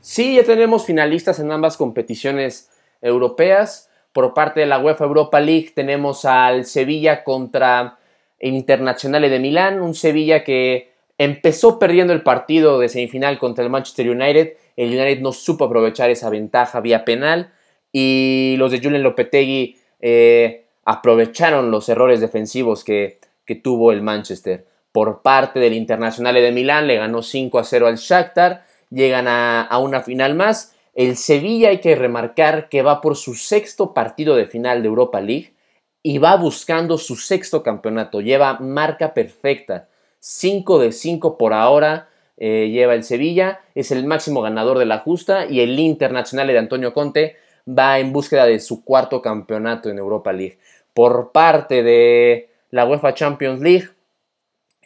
Sí, 0.00 0.36
ya 0.36 0.44
tenemos 0.44 0.84
finalistas 0.84 1.38
en 1.38 1.50
ambas 1.50 1.76
competiciones 1.76 2.70
europeas. 3.00 3.90
Por 4.12 4.34
parte 4.34 4.60
de 4.60 4.66
la 4.66 4.78
UEFA 4.78 5.04
Europa 5.04 5.40
League 5.40 5.72
tenemos 5.74 6.24
al 6.24 6.64
Sevilla 6.64 7.24
contra 7.24 7.98
el 8.38 8.54
Internazionale 8.54 9.28
de 9.28 9.40
Milán, 9.40 9.80
un 9.80 9.94
Sevilla 9.94 10.44
que 10.44 10.92
empezó 11.18 11.78
perdiendo 11.78 12.12
el 12.12 12.22
partido 12.22 12.78
de 12.78 12.88
semifinal 12.88 13.38
contra 13.38 13.64
el 13.64 13.70
Manchester 13.70 14.08
United. 14.10 14.54
El 14.76 14.88
United 14.90 15.20
no 15.20 15.32
supo 15.32 15.64
aprovechar 15.64 16.10
esa 16.10 16.30
ventaja 16.30 16.80
vía 16.80 17.04
penal 17.04 17.52
y 17.92 18.56
los 18.58 18.72
de 18.72 18.80
Julian 18.80 19.02
Lopetegui 19.02 19.78
eh, 20.00 20.66
aprovecharon 20.84 21.70
los 21.70 21.88
errores 21.88 22.20
defensivos 22.20 22.84
que 22.84 23.18
tuvo 23.62 23.92
el 23.92 24.02
Manchester. 24.02 24.66
Por 24.94 25.22
parte 25.22 25.58
del 25.58 25.72
Internacional 25.72 26.36
de 26.36 26.52
Milán 26.52 26.86
le 26.86 26.98
ganó 26.98 27.20
5 27.20 27.58
a 27.58 27.64
0 27.64 27.88
al 27.88 27.96
Shakhtar, 27.96 28.64
llegan 28.90 29.26
a, 29.26 29.62
a 29.62 29.78
una 29.80 30.02
final 30.02 30.36
más. 30.36 30.72
El 30.94 31.16
Sevilla 31.16 31.70
hay 31.70 31.80
que 31.80 31.96
remarcar 31.96 32.68
que 32.68 32.82
va 32.82 33.00
por 33.00 33.16
su 33.16 33.34
sexto 33.34 33.92
partido 33.92 34.36
de 34.36 34.46
final 34.46 34.82
de 34.82 34.88
Europa 34.88 35.20
League 35.20 35.52
y 36.00 36.18
va 36.18 36.36
buscando 36.36 36.96
su 36.96 37.16
sexto 37.16 37.64
campeonato. 37.64 38.20
Lleva 38.20 38.60
marca 38.60 39.14
perfecta. 39.14 39.88
5 40.20 40.78
de 40.78 40.92
5 40.92 41.38
por 41.38 41.54
ahora 41.54 42.08
eh, 42.36 42.70
lleva 42.70 42.94
el 42.94 43.02
Sevilla. 43.02 43.62
Es 43.74 43.90
el 43.90 44.06
máximo 44.06 44.42
ganador 44.42 44.78
de 44.78 44.86
la 44.86 45.00
justa. 45.00 45.46
Y 45.46 45.58
el 45.58 45.76
Internacional 45.76 46.46
de 46.46 46.56
Antonio 46.56 46.94
Conte 46.94 47.34
va 47.66 47.98
en 47.98 48.12
búsqueda 48.12 48.46
de 48.46 48.60
su 48.60 48.84
cuarto 48.84 49.20
campeonato 49.20 49.90
en 49.90 49.98
Europa 49.98 50.32
League. 50.32 50.58
Por 50.92 51.32
parte 51.32 51.82
de 51.82 52.50
la 52.70 52.84
UEFA 52.86 53.14
Champions 53.14 53.60
League, 53.60 53.88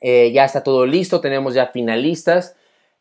eh, 0.01 0.33
ya 0.33 0.45
está 0.45 0.63
todo 0.63 0.87
listo. 0.87 1.21
Tenemos 1.21 1.55
ya 1.55 1.67
finalistas. 1.69 2.57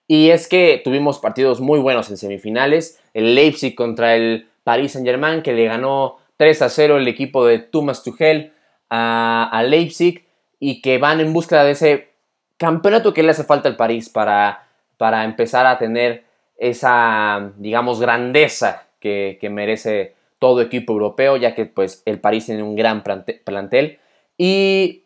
Y 0.07 0.29
es 0.29 0.47
que 0.47 0.81
tuvimos 0.83 1.19
partidos 1.19 1.59
muy 1.59 1.79
buenos 1.79 2.09
en 2.09 2.17
semifinales. 2.17 2.99
El 3.13 3.35
Leipzig 3.35 3.75
contra 3.75 4.15
el 4.15 4.47
Paris 4.63 4.93
Saint 4.93 5.07
Germain, 5.07 5.41
que 5.41 5.53
le 5.53 5.65
ganó 5.65 6.17
3 6.37 6.61
a 6.61 6.69
0 6.69 6.97
el 6.97 7.07
equipo 7.07 7.45
de 7.45 7.59
Thomas 7.59 8.03
Tuchel 8.03 8.53
a, 8.89 9.63
Leipzig. 9.65 10.25
Y 10.59 10.81
que 10.81 10.97
van 10.97 11.19
en 11.19 11.33
búsqueda 11.33 11.63
de 11.63 11.71
ese 11.71 12.09
campeonato 12.57 13.13
que 13.13 13.21
le 13.21 13.31
hace 13.31 13.43
falta 13.43 13.69
al 13.69 13.75
París 13.75 14.09
para, 14.09 14.67
para 14.97 15.23
empezar 15.23 15.65
a 15.67 15.77
tener 15.77 16.23
esa, 16.57 17.51
digamos, 17.57 17.99
grandeza 17.99 18.87
que, 18.99 19.49
merece 19.51 20.15
todo 20.39 20.61
equipo 20.61 20.93
europeo, 20.93 21.37
ya 21.37 21.55
que 21.55 21.65
pues 21.65 22.03
el 22.05 22.19
París 22.19 22.45
tiene 22.45 22.63
un 22.63 22.75
gran 22.75 23.03
plantel. 23.03 23.99
Y 24.37 25.03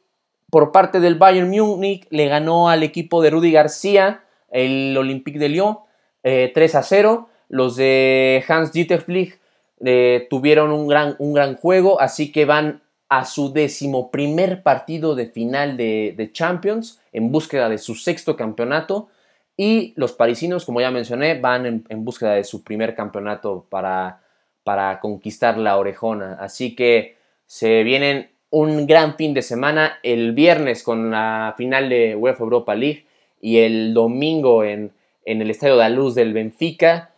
por 0.52 0.72
parte 0.72 1.00
del 1.00 1.16
Bayern 1.16 1.50
Múnich 1.50 2.06
le 2.12 2.28
ganó 2.28 2.70
al 2.70 2.84
equipo 2.84 3.22
de 3.22 3.32
Rudy 3.32 3.52
García, 3.52 4.26
el 4.52 4.96
Olympique 4.98 5.40
de 5.40 5.50
Lyon, 5.50 5.80
3 6.22 6.56
eh, 6.56 6.78
a 6.78 6.84
0. 6.84 7.30
Los 7.48 7.78
de 7.78 8.44
Hans 8.48 8.72
Dieter 8.72 9.02
Flick 9.02 9.40
eh, 9.84 10.28
tuvieron 10.30 10.72
un 10.72 10.88
gran, 10.88 11.16
un 11.20 11.34
gran 11.34 11.56
juego, 11.56 12.00
así 12.00 12.32
que 12.32 12.46
van 12.46 12.82
a 13.08 13.26
su 13.26 13.52
decimoprimer 13.52 14.62
partido 14.62 15.16
de 15.16 15.28
final 15.28 15.76
de, 15.78 16.30
Champions 16.34 17.02
en 17.12 17.32
búsqueda 17.32 17.70
de 17.70 17.78
su 17.78 17.96
sexto 17.96 18.36
campeonato. 18.36 19.08
Y 19.56 19.94
los 19.96 20.12
parisinos, 20.12 20.66
como 20.66 20.82
ya 20.82 20.92
mencioné, 20.92 21.40
van 21.40 21.84
en, 21.88 22.06
búsqueda 22.06 22.34
de 22.34 22.44
su 22.44 22.64
primer 22.64 22.94
campeonato 22.94 23.66
para, 23.70 24.22
para 24.64 25.00
conquistar 25.00 25.58
la 25.58 25.78
orejona. 25.78 26.38
Así 26.40 26.76
que 26.76 27.18
se 27.46 27.84
vienen 27.84 28.32
un 28.52 28.86
gran 28.86 29.16
fin 29.16 29.34
de 29.34 29.42
semana 29.42 30.00
el 30.04 30.34
viernes 30.34 30.84
con 30.84 31.12
la 31.12 31.56
final 31.58 31.90
de 31.90 32.16
UEFA 32.16 32.44
Europa 32.44 32.76
League 32.76 33.06
y 33.42 33.58
el 33.58 33.94
domingo 33.94 34.64
en, 34.64 34.92
en 35.26 35.42
el 35.42 35.50
Estadio 35.50 35.74
de 35.74 35.80
la 35.80 35.90
Luz 35.90 36.16
del 36.16 36.34
Benfica 36.34 37.12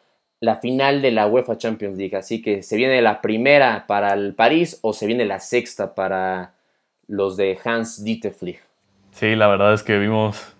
la 0.43 0.57
final 0.57 1.01
de 1.01 1.11
la 1.11 1.25
UEFA 1.25 1.57
Champions 1.57 1.97
League. 1.97 2.17
Así 2.17 2.41
que 2.41 2.63
se 2.63 2.75
viene 2.75 3.01
la 3.01 3.21
primera 3.21 3.85
para 3.87 4.13
el 4.13 4.33
París 4.33 4.77
o 4.81 4.91
se 4.91 5.07
viene 5.07 5.23
la 5.23 5.39
sexta 5.39 5.95
para 5.95 6.51
los 7.07 7.37
de 7.37 7.57
Hans 7.63 8.03
Dieter 8.03 8.33
Flick. 8.33 8.61
Sí, 9.11 9.37
la 9.37 9.47
verdad 9.47 9.73
es 9.73 9.83
que 9.83 9.97
vimos 9.97 10.53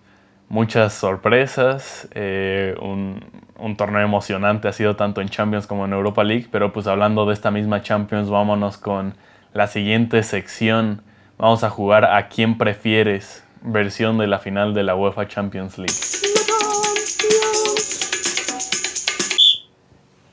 muchas 0.48 0.94
sorpresas. 0.94 2.08
Eh, 2.14 2.74
un, 2.80 3.22
un, 3.58 3.76
torneo 3.76 4.00
emocionante 4.00 4.68
ha 4.68 4.72
sido 4.72 4.96
tanto 4.96 5.20
en 5.20 5.28
Champions 5.28 5.66
como 5.66 5.84
en 5.84 5.92
Europa 5.92 6.24
League. 6.24 6.46
Pero 6.50 6.72
pues 6.72 6.86
hablando 6.86 7.26
de 7.26 7.34
esta 7.34 7.50
misma 7.50 7.82
Champions, 7.82 8.30
vámonos 8.30 8.78
con 8.78 9.14
la 9.54 9.68
siguiente 9.68 10.22
sección. 10.24 11.00
Vamos 11.38 11.62
a 11.64 11.70
jugar 11.70 12.04
a 12.04 12.28
quién 12.28 12.58
prefieres 12.58 13.44
versión 13.62 14.18
de 14.18 14.26
la 14.26 14.40
final 14.40 14.74
de 14.74 14.82
la 14.82 14.96
UEFA 14.96 15.28
Champions 15.28 15.78
League. 15.78 15.94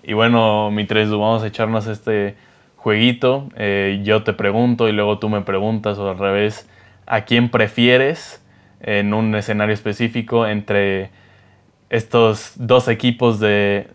Y 0.04 0.13
bueno, 0.13 0.72
mi 0.72 0.86
tres, 0.86 1.12
vamos 1.12 1.44
a 1.44 1.48
echarnos 1.48 1.86
este 1.86 2.36
jueguito. 2.75 3.48
Eh, 3.56 4.01
yo 4.04 4.24
te 4.24 4.34
pregunto 4.34 4.90
y 4.90 4.92
luego 4.92 5.20
tú 5.20 5.30
me 5.30 5.42
preguntas 5.42 6.00
o 6.00 6.10
al 6.10 6.18
revés, 6.18 6.68
¿a 7.06 7.22
quién 7.22 7.50
prefieres 7.50 8.44
en 8.82 9.13
un 9.13 9.36
escenario 9.36 9.75
específico 9.75 10.48
entre 10.48 11.12
estos 11.92 12.54
dos 12.56 12.88
equipos 12.88 13.40
de, 13.40 13.88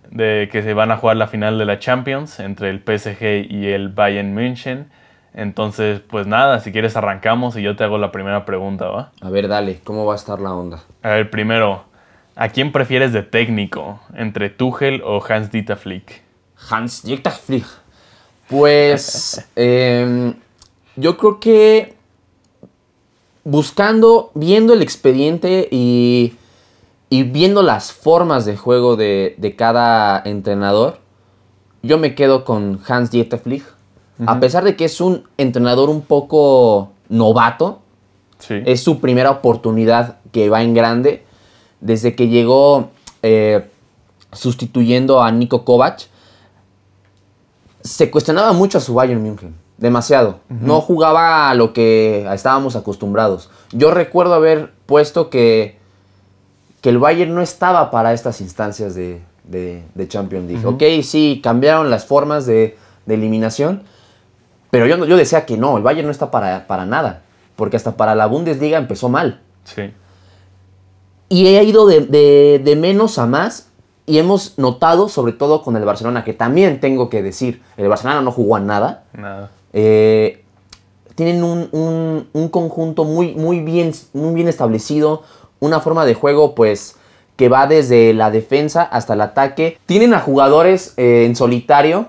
que 0.52 0.62
se 0.62 0.73
van 0.73 0.92
a 0.92 0.99
jugar 0.99 1.16
la 1.16 1.26
final 1.26 1.59
de 1.59 1.64
la 1.64 1.80
Champions, 1.80 2.38
entre 2.38 2.71
el 2.71 2.78
PSG 2.78 3.50
y 3.50 3.66
el 3.66 3.88
Bayern 3.88 4.33
München? 4.33 4.87
Entonces, 5.36 6.00
pues 6.00 6.26
nada, 6.26 6.58
si 6.58 6.72
quieres 6.72 6.96
arrancamos 6.96 7.56
y 7.56 7.62
yo 7.62 7.76
te 7.76 7.84
hago 7.84 7.98
la 7.98 8.10
primera 8.10 8.44
pregunta, 8.44 8.88
¿va? 8.88 9.12
A 9.20 9.30
ver, 9.30 9.46
dale, 9.46 9.80
¿cómo 9.84 10.04
va 10.04 10.14
a 10.14 10.16
estar 10.16 10.40
la 10.40 10.52
onda? 10.52 10.82
A 11.02 11.10
ver, 11.10 11.30
primero, 11.30 11.84
¿A 12.38 12.50
quién 12.50 12.70
prefieres 12.70 13.14
de 13.14 13.22
técnico? 13.22 13.98
¿Entre 14.14 14.50
Tuchel 14.50 15.00
o 15.02 15.24
Hans 15.26 15.50
Dieter 15.50 15.78
Flick? 15.78 16.22
Hans 16.68 17.02
Dieter 17.02 17.32
Flick. 17.32 17.64
Pues 18.46 19.42
em, 19.56 20.34
yo 20.96 21.16
creo 21.16 21.40
que 21.40 21.94
buscando, 23.42 24.32
viendo 24.34 24.74
el 24.74 24.82
expediente 24.82 25.66
y, 25.70 26.36
viendo 27.08 27.62
las 27.62 27.90
formas 27.90 28.44
de 28.44 28.58
juego 28.58 28.96
de, 28.96 29.54
cada 29.56 30.20
entrenador, 30.22 30.98
yo 31.82 31.96
me 31.96 32.14
quedo 32.14 32.44
con 32.44 32.80
Hans 32.86 33.10
Dieter 33.10 33.38
Flick. 33.38 33.64
A 34.25 34.40
pesar 34.40 34.64
de 34.64 34.76
que 34.76 34.87
es 34.87 35.00
un 35.00 35.25
entrenador 35.37 35.90
un 35.90 36.02
poco 36.02 36.92
novato, 37.08 37.80
es 38.49 38.82
su 38.82 39.00
primera 39.00 39.30
oportunidad 39.30 40.16
que 40.32 40.49
va 40.49 40.62
en 40.62 40.75
grande 40.75 41.25
desde 41.80 42.14
que 42.14 42.28
llegó 42.28 42.90
eh, 43.23 43.68
sustituyendo 44.32 45.23
a 45.23 45.30
Nico 45.32 45.64
Kovac, 45.64 46.08
se 47.82 48.11
cuestionaba 48.11 48.52
mucho 48.52 48.78
a 48.78 48.80
su 48.80 48.94
Bayern 48.94 49.23
München. 49.23 49.54
Demasiado. 49.78 50.40
No 50.49 50.80
jugaba 50.80 51.50
a 51.50 51.54
lo 51.54 51.75
que 51.75 52.26
estábamos 52.32 52.76
acostumbrados. 52.76 53.50
Yo 53.73 53.90
recuerdo 53.90 54.32
haber 54.32 54.73
puesto 54.87 55.28
que, 55.28 55.78
que 56.80 56.88
el 56.88 56.99
Bayern 56.99 57.35
no 57.35 57.42
estaba 57.42 57.90
para 57.90 58.14
estas 58.14 58.40
instancias 58.40 58.94
de, 58.94 59.20
Champions 60.08 60.50
League. 60.50 60.66
Ok, 60.66 60.82
sí, 61.04 61.40
cambiaron 61.42 61.90
las 61.90 62.06
formas 62.06 62.46
de, 62.46 62.76
eliminación, 63.06 63.82
pero 64.76 64.87
yo, 64.87 65.06
yo 65.06 65.16
decía 65.16 65.47
que 65.47 65.56
no, 65.56 65.78
el 65.78 65.83
Bayern 65.83 66.04
no 66.04 66.12
está 66.12 66.30
para, 66.30 66.66
para 66.66 66.85
nada. 66.85 67.23
Porque 67.56 67.78
hasta 67.78 67.97
para 67.97 68.14
la 68.14 68.26
Bundesliga 68.26 68.76
empezó 68.76 69.09
mal. 69.09 69.40
Sí. 69.64 69.90
Y 71.30 71.47
he 71.47 71.64
ido 71.64 71.87
de, 71.87 72.76
menos 72.78 73.18
a 73.18 73.25
más 73.25 73.71
y 74.04 74.18
hemos 74.18 74.59
notado, 74.59 75.09
sobre 75.09 75.33
todo 75.33 75.62
con 75.62 75.78
el 75.78 75.85
Barcelona, 75.87 76.25
que 76.25 76.35
también 76.35 76.78
tengo 76.78 77.09
que 77.09 77.23
decir, 77.23 77.62
el 77.78 77.88
Barcelona 77.88 78.21
no 78.21 78.33
jugó 78.33 78.56
a 78.56 78.61
nada. 78.61 79.04
Nada. 79.14 79.50
Eh, 79.73 80.45
tienen 81.14 81.42
un, 81.42 82.49
conjunto 82.50 83.04
muy, 83.04 83.35
muy, 83.35 83.61
bien, 83.61 83.95
muy 84.12 84.35
bien 84.35 84.47
establecido, 84.47 85.23
una 85.59 85.80
forma 85.80 86.04
de 86.04 86.12
juego 86.12 86.54
pues 86.54 86.97
que 87.37 87.49
va 87.49 87.66
desde 87.66 88.12
la 88.12 88.30
defensa 88.30 88.83
hasta 88.83 89.14
el 89.14 89.23
ataque. 89.23 89.78
Tienen 89.87 90.12
a 90.12 90.21
jugadores 90.21 90.92
eh, 90.99 91.25
en 91.25 91.35
solitario 91.35 92.09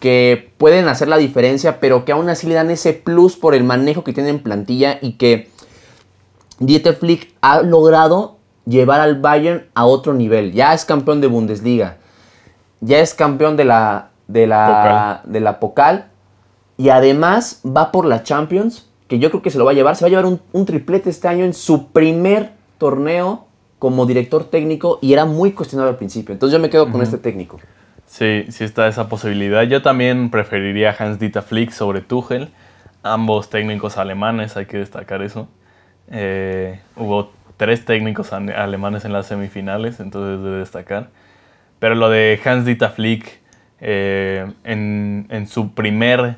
que 0.00 0.52
pueden 0.58 0.88
hacer 0.88 1.08
la 1.08 1.16
diferencia, 1.16 1.80
pero 1.80 2.04
que 2.04 2.12
aún 2.12 2.28
así 2.28 2.46
le 2.46 2.54
dan 2.54 2.70
ese 2.70 2.92
plus 2.92 3.36
por 3.36 3.54
el 3.54 3.64
manejo 3.64 4.04
que 4.04 4.12
tienen 4.12 4.36
en 4.36 4.42
plantilla 4.42 4.98
y 5.00 5.12
que 5.12 5.48
Dieter 6.60 6.94
Flick 6.94 7.34
ha 7.40 7.62
logrado 7.62 8.36
llevar 8.66 9.00
al 9.00 9.20
Bayern 9.20 9.66
a 9.74 9.86
otro 9.86 10.14
nivel. 10.14 10.52
Ya 10.52 10.74
es 10.74 10.84
campeón 10.84 11.20
de 11.20 11.26
Bundesliga, 11.26 11.96
ya 12.80 12.98
es 13.00 13.14
campeón 13.14 13.56
de 13.56 13.64
la, 13.64 14.10
de 14.28 14.46
la, 14.46 15.22
De 15.24 15.40
la 15.40 15.58
Pocal 15.58 16.10
y 16.76 16.90
además 16.90 17.60
va 17.64 17.90
por 17.90 18.04
la 18.06 18.22
Champions, 18.22 18.86
que 19.08 19.18
yo 19.18 19.30
creo 19.30 19.42
que 19.42 19.50
se 19.50 19.58
lo 19.58 19.64
va 19.64 19.72
a 19.72 19.74
llevar. 19.74 19.96
Se 19.96 20.04
va 20.04 20.06
a 20.06 20.10
llevar 20.10 20.26
un, 20.26 20.66
triplete 20.66 21.10
este 21.10 21.26
año 21.26 21.44
en 21.44 21.54
su 21.54 21.88
primer 21.88 22.52
torneo 22.78 23.46
como 23.78 24.06
director 24.06 24.44
técnico 24.44 24.98
y 25.00 25.12
era 25.12 25.24
muy 25.24 25.52
cuestionado 25.52 25.90
al 25.90 25.96
principio. 25.96 26.32
Entonces 26.32 26.56
yo 26.56 26.60
me 26.60 26.70
quedo 26.70 26.90
con 26.90 27.02
este 27.02 27.18
técnico. 27.18 27.58
Sí, 28.08 28.46
sí 28.48 28.64
está 28.64 28.88
esa 28.88 29.08
posibilidad. 29.08 29.62
Yo 29.64 29.82
también 29.82 30.30
preferiría 30.30 30.96
Hans-Dieter 30.98 31.42
Flick 31.42 31.70
sobre 31.70 32.00
Tuchel. 32.00 32.48
Ambos 33.02 33.50
técnicos 33.50 33.98
alemanes, 33.98 34.56
hay 34.56 34.64
que 34.64 34.78
destacar 34.78 35.22
eso. 35.22 35.46
Eh, 36.10 36.80
hubo 36.96 37.30
tres 37.58 37.84
técnicos 37.84 38.32
alemanes 38.32 39.04
en 39.04 39.12
las 39.12 39.26
semifinales, 39.26 40.00
entonces 40.00 40.42
de 40.42 40.58
destacar. 40.58 41.10
Pero 41.78 41.94
lo 41.94 42.08
de 42.08 42.40
Hans-Dieter 42.42 42.90
Flick 42.90 43.40
eh, 43.80 44.50
en, 44.64 45.46
su 45.46 45.74
primer 45.74 46.36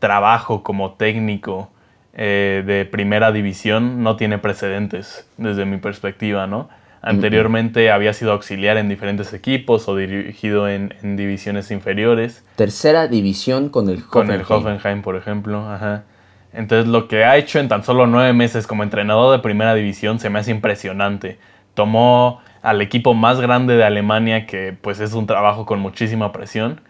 trabajo 0.00 0.64
como 0.64 0.94
técnico 0.94 1.70
eh, 2.14 2.64
de 2.66 2.84
primera 2.84 3.30
división 3.30 4.02
no 4.02 4.16
tiene 4.16 4.38
precedentes 4.38 5.30
desde 5.36 5.66
mi 5.66 5.76
perspectiva, 5.76 6.48
¿no? 6.48 6.68
Anteriormente 7.02 7.90
había 7.90 8.12
sido 8.12 8.30
auxiliar 8.30 8.76
en 8.76 8.88
diferentes 8.88 9.32
equipos 9.32 9.88
o 9.88 9.96
dirigido 9.96 10.68
en, 10.68 10.94
divisiones 11.16 11.72
inferiores. 11.72 12.44
Tercera 12.54 13.08
división 13.08 13.70
con 13.70 13.88
el 13.88 13.96
Hoffenheim. 13.96 14.10
Con 14.10 14.30
el 14.30 14.42
Hoffenheim, 14.48 15.02
por 15.02 15.16
ejemplo. 15.16 15.68
Ajá. 15.68 16.04
Entonces 16.52 16.86
lo 16.86 17.08
que 17.08 17.24
ha 17.24 17.36
hecho 17.36 17.58
en 17.58 17.68
tan 17.68 17.82
solo 17.82 18.06
nueve 18.06 18.32
meses 18.32 18.68
como 18.68 18.84
entrenador 18.84 19.32
de 19.36 19.42
primera 19.42 19.74
división 19.74 20.20
se 20.20 20.30
me 20.30 20.38
hace 20.38 20.52
impresionante. 20.52 21.38
Tomó 21.74 22.40
al 22.62 22.80
equipo 22.80 23.14
más 23.14 23.40
grande 23.40 23.76
de 23.76 23.82
Alemania, 23.82 24.46
que 24.46 24.72
pues 24.80 25.00
es 25.00 25.12
un 25.14 25.26
trabajo 25.26 25.66
con 25.66 25.80
muchísima 25.80 26.30
presión, 26.30 26.80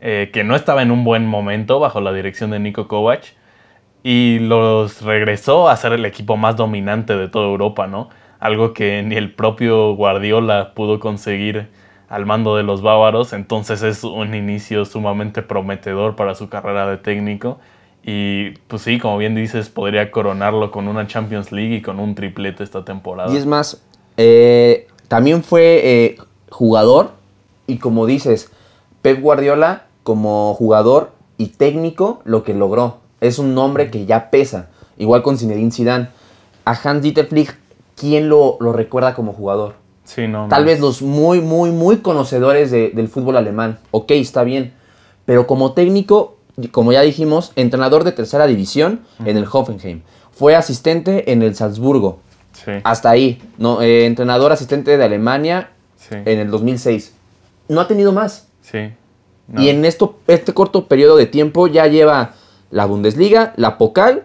eh, 0.00 0.30
que 0.32 0.42
no 0.42 0.56
estaba 0.56 0.80
en 0.80 0.90
un 0.90 1.04
buen 1.04 1.26
momento 1.26 1.80
bajo 1.80 2.00
la 2.00 2.14
dirección 2.14 2.50
de 2.50 2.60
Nico 2.60 2.88
Kovac, 2.88 3.34
y 4.02 4.38
los 4.38 5.02
regresó 5.02 5.68
a 5.68 5.76
ser 5.76 5.92
el 5.92 6.06
equipo 6.06 6.36
más 6.36 6.56
dominante 6.56 7.16
de 7.16 7.28
toda 7.28 7.46
Europa, 7.46 7.86
¿no? 7.86 8.08
Algo 8.44 8.74
que 8.74 9.02
ni 9.02 9.14
el 9.16 9.32
propio 9.32 9.94
Guardiola 9.94 10.74
pudo 10.74 11.00
conseguir 11.00 11.68
al 12.10 12.26
mando 12.26 12.56
de 12.56 12.62
los 12.62 12.82
bávaros, 12.82 13.32
entonces 13.32 13.82
es 13.82 14.04
un 14.04 14.34
inicio 14.34 14.84
sumamente 14.84 15.40
prometedor 15.40 16.14
para 16.14 16.34
su 16.34 16.50
carrera 16.50 16.86
de 16.86 16.98
técnico. 16.98 17.58
Y 18.04 18.50
pues 18.68 18.82
sí, 18.82 18.98
como 18.98 19.16
bien 19.16 19.34
dices, 19.34 19.70
podría 19.70 20.10
coronarlo 20.10 20.70
con 20.70 20.88
una 20.88 21.06
Champions 21.06 21.52
League 21.52 21.76
y 21.76 21.80
con 21.80 21.98
un 21.98 22.14
triplete 22.14 22.62
esta 22.62 22.84
temporada. 22.84 23.32
Y 23.32 23.38
es 23.38 23.46
más, 23.46 23.82
eh, 24.18 24.88
también 25.08 25.42
fue 25.42 25.80
eh, 25.82 26.16
jugador 26.50 27.12
y 27.66 27.78
como 27.78 28.04
dices, 28.04 28.52
Pep 29.00 29.22
Guardiola 29.22 29.86
como 30.02 30.52
jugador 30.52 31.12
y 31.38 31.46
técnico 31.46 32.20
lo 32.26 32.44
que 32.44 32.52
logró. 32.52 32.98
Es 33.22 33.38
un 33.38 33.54
nombre 33.54 33.90
que 33.90 34.04
ya 34.04 34.28
pesa. 34.28 34.68
Igual 34.98 35.22
con 35.22 35.38
Zinedine 35.38 35.70
Zidane. 35.70 36.08
A 36.66 36.72
Hans 36.72 37.00
Dieter 37.00 37.26
Flick, 37.26 37.58
¿quién 37.96 38.28
lo, 38.28 38.56
lo 38.60 38.72
recuerda 38.72 39.14
como 39.14 39.32
jugador? 39.32 39.74
Sí, 40.04 40.26
no, 40.28 40.48
Tal 40.48 40.64
vez 40.64 40.80
los 40.80 41.00
muy, 41.02 41.40
muy, 41.40 41.70
muy 41.70 41.98
conocedores 41.98 42.70
de- 42.70 42.90
del 42.90 43.08
fútbol 43.08 43.36
alemán. 43.36 43.78
Ok, 43.90 44.10
está 44.12 44.44
bien. 44.44 44.74
Pero 45.24 45.46
como 45.46 45.72
técnico, 45.72 46.36
como 46.72 46.92
ya 46.92 47.00
dijimos, 47.00 47.52
entrenador 47.56 48.04
de 48.04 48.12
tercera 48.12 48.46
división 48.46 49.00
en 49.24 49.36
el 49.38 49.46
Hoffenheim. 49.50 50.02
Fue 50.32 50.54
asistente 50.56 51.32
en 51.32 51.42
el 51.42 51.54
Salzburgo. 51.54 52.18
Sí, 52.52 52.72
Hasta 52.84 53.10
ahí. 53.10 53.40
No, 53.58 53.80
eh, 53.82 54.04
entrenador 54.06 54.52
asistente 54.52 54.96
de 54.96 55.04
Alemania 55.04 55.70
sí, 55.96 56.14
en 56.14 56.38
el 56.38 56.50
2006. 56.50 57.14
No 57.68 57.80
ha 57.80 57.88
tenido 57.88 58.12
más. 58.12 58.48
sí. 58.60 58.92
No. 59.46 59.60
Y 59.60 59.68
en 59.68 59.84
esto, 59.84 60.18
este 60.26 60.54
corto 60.54 60.86
periodo 60.88 61.16
de 61.18 61.26
tiempo 61.26 61.66
ya 61.66 61.86
lleva 61.86 62.32
la 62.70 62.86
Bundesliga, 62.86 63.52
la 63.56 63.76
Pokal 63.76 64.22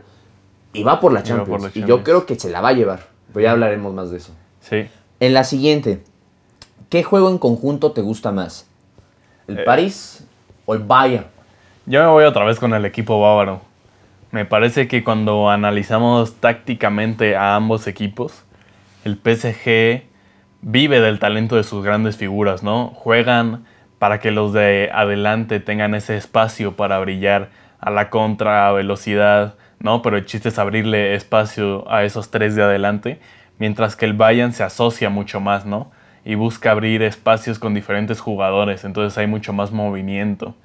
y 0.72 0.84
va 0.84 1.02
por 1.02 1.12
la 1.12 1.24
Champions. 1.24 1.50
por 1.50 1.62
la 1.62 1.72
Y 1.74 1.86
yo 1.86 2.04
creo 2.06 2.26
que 2.26 2.40
se 2.40 2.50
la 2.50 2.62
va 2.62 2.70
a 2.70 2.74
llevar. 2.74 3.08
Pero 3.34 3.44
ya 3.44 3.52
hablaremos 3.52 3.94
más 3.94 4.12
de 4.12 4.18
eso. 4.18 4.34
Sí. 4.62 4.88
En 5.20 5.34
la 5.34 5.44
siguiente, 5.44 6.04
¿qué 6.90 7.04
juego 7.04 7.30
en 7.30 7.38
conjunto 7.38 7.92
te 7.92 8.02
gusta 8.02 8.32
más? 8.32 8.68
¿El 9.48 9.60
Eh. 9.60 9.64
París 9.64 10.26
o 10.66 10.74
el 10.74 10.80
Bayern? 10.80 11.26
Yo 11.86 12.02
me 12.02 12.08
voy 12.08 12.26
otra 12.26 12.46
vez 12.46 12.60
con 12.60 12.74
el 12.74 12.86
equipo 12.86 13.20
bávaro. 13.20 13.62
Me 14.32 14.46
parece 14.46 14.88
que 14.88 15.04
cuando 15.04 15.50
analizamos 15.50 16.36
tácticamente 16.36 17.36
a 17.36 17.56
ambos 17.56 17.88
equipos, 17.88 18.44
el 19.04 19.18
PSG 19.18 20.04
vive 20.62 21.00
del 21.00 21.20
talento 21.20 21.56
de 21.56 21.64
sus 21.64 21.84
grandes 21.84 22.18
figuras, 22.18 22.62
¿no? 22.62 22.90
Juegan 22.90 23.66
para 23.98 24.20
que 24.20 24.30
los 24.32 24.54
de 24.54 24.90
adelante 24.94 25.60
tengan 25.60 25.96
ese 25.96 26.16
espacio 26.16 26.76
para 26.76 27.00
brillar 27.00 27.50
a 27.80 27.90
la 27.90 28.10
contra, 28.10 28.68
a 28.68 28.72
velocidad, 28.72 29.56
¿no? 29.80 30.02
Pero 30.02 30.18
el 30.18 30.26
chiste 30.26 30.50
es 30.50 30.60
abrirle 30.60 31.16
espacio 31.16 31.90
a 31.92 32.04
esos 32.04 32.32
tres 32.32 32.56
de 32.56 32.64
adelante, 32.64 33.20
mientras 33.58 33.96
que 33.96 34.06
el 34.06 34.14
Bayern 34.14 34.54
se 34.54 34.64
asocia 34.64 35.10
mucho 35.10 35.40
más, 35.40 35.66
¿no? 35.66 35.92
Y 36.26 36.36
busca 36.36 36.72
abrir 36.72 37.02
espacios 37.02 37.60
con 37.60 37.74
diferentes 37.74 38.20
jugadores, 38.20 38.84
entonces 38.84 39.18
hay 39.18 39.28
mucho 39.28 39.54
más 39.54 39.72
movimiento. 39.72 40.56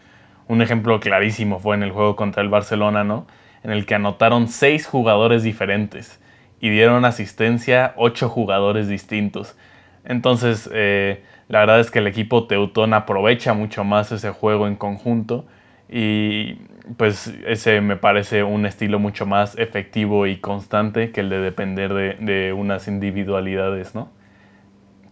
Un 0.46 0.62
ejemplo 0.62 1.00
clarísimo 1.00 1.58
fue 1.58 1.76
en 1.76 1.82
el 1.82 1.92
juego 1.92 2.16
contra 2.16 2.42
el 2.42 2.48
Barcelona, 2.48 3.04
¿no? 3.04 3.26
En 3.62 3.70
el 3.70 3.86
que 3.86 3.94
anotaron 3.94 4.48
seis 4.48 4.86
jugadores 4.86 5.42
diferentes 5.42 6.20
y 6.60 6.70
dieron 6.70 7.04
asistencia 7.04 7.94
ocho 7.96 8.28
jugadores 8.28 8.88
distintos. 8.88 9.56
Entonces, 10.04 10.68
eh, 10.72 11.24
la 11.48 11.60
verdad 11.60 11.80
es 11.80 11.90
que 11.90 12.00
el 12.00 12.06
equipo 12.06 12.46
Teutón 12.46 12.92
aprovecha 12.94 13.54
mucho 13.54 13.84
más 13.84 14.12
ese 14.12 14.30
juego 14.30 14.66
en 14.66 14.76
conjunto 14.76 15.46
y 15.88 16.54
pues 16.96 17.32
ese 17.46 17.80
me 17.80 17.96
parece 17.96 18.42
un 18.44 18.66
estilo 18.66 18.98
mucho 18.98 19.26
más 19.26 19.56
efectivo 19.58 20.26
y 20.26 20.38
constante 20.40 21.12
que 21.12 21.20
el 21.20 21.30
de 21.30 21.38
depender 21.40 21.94
de, 21.94 22.14
de 22.20 22.52
unas 22.52 22.88
individualidades, 22.88 23.94
¿no? 23.94 24.08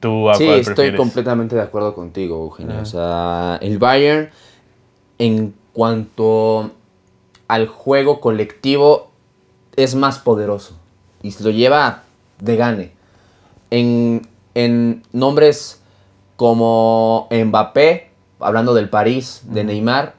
¿Tú 0.01 0.31
a 0.31 0.35
Sí, 0.39 0.45
cuál 0.45 0.61
estoy 0.61 0.65
prefieres? 0.65 0.95
completamente 0.95 1.55
de 1.57 1.63
acuerdo 1.63 1.95
contigo, 1.95 2.43
Eugenio. 2.45 2.81
O 2.81 2.85
sea, 2.85 3.59
el 3.61 3.79
Bayern, 3.79 4.31
en 5.19 5.55
cuanto 5.73 6.73
al 7.49 7.67
juego 7.69 8.21
colectivo, 8.21 9.13
es 9.77 9.95
más 9.95 10.19
poderoso. 10.19 10.79
Y 11.23 11.33
se 11.33 11.45
lo 11.45 11.51
lleva 11.51 12.05
de 12.41 12.57
gane. 12.57 12.93
En, 13.71 14.29
en 14.55 15.03
nombres 15.13 15.83
como 16.37 17.29
Mbappé, 17.31 18.11
hablando 18.41 18.75
del 18.75 18.91
París, 18.91 19.43
de 19.47 19.65
Neymar, 19.65 20.15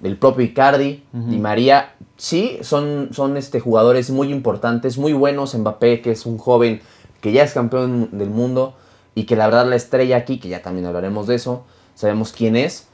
del 0.00 0.16
propio 0.16 0.44
Icardi, 0.44 1.02
Di 1.12 1.38
María, 1.38 1.94
sí, 2.16 2.58
son, 2.62 3.08
son 3.12 3.36
este, 3.36 3.60
jugadores 3.60 4.10
muy 4.10 4.30
importantes, 4.32 4.98
muy 4.98 5.12
buenos. 5.12 5.54
Mbappé, 5.54 6.00
que 6.00 6.12
es 6.12 6.26
un 6.26 6.38
joven 6.38 6.80
que 7.20 7.32
ya 7.32 7.42
es 7.42 7.52
campeón 7.52 8.10
del 8.12 8.30
mundo 8.30 8.74
y 9.14 9.24
que 9.24 9.36
la 9.36 9.46
verdad 9.46 9.68
la 9.68 9.76
estrella 9.76 10.16
aquí, 10.16 10.38
que 10.38 10.48
ya 10.48 10.62
también 10.62 10.86
hablaremos 10.86 11.26
de 11.26 11.34
eso, 11.34 11.64
sabemos 11.94 12.32
quién 12.32 12.54
es, 12.54 12.86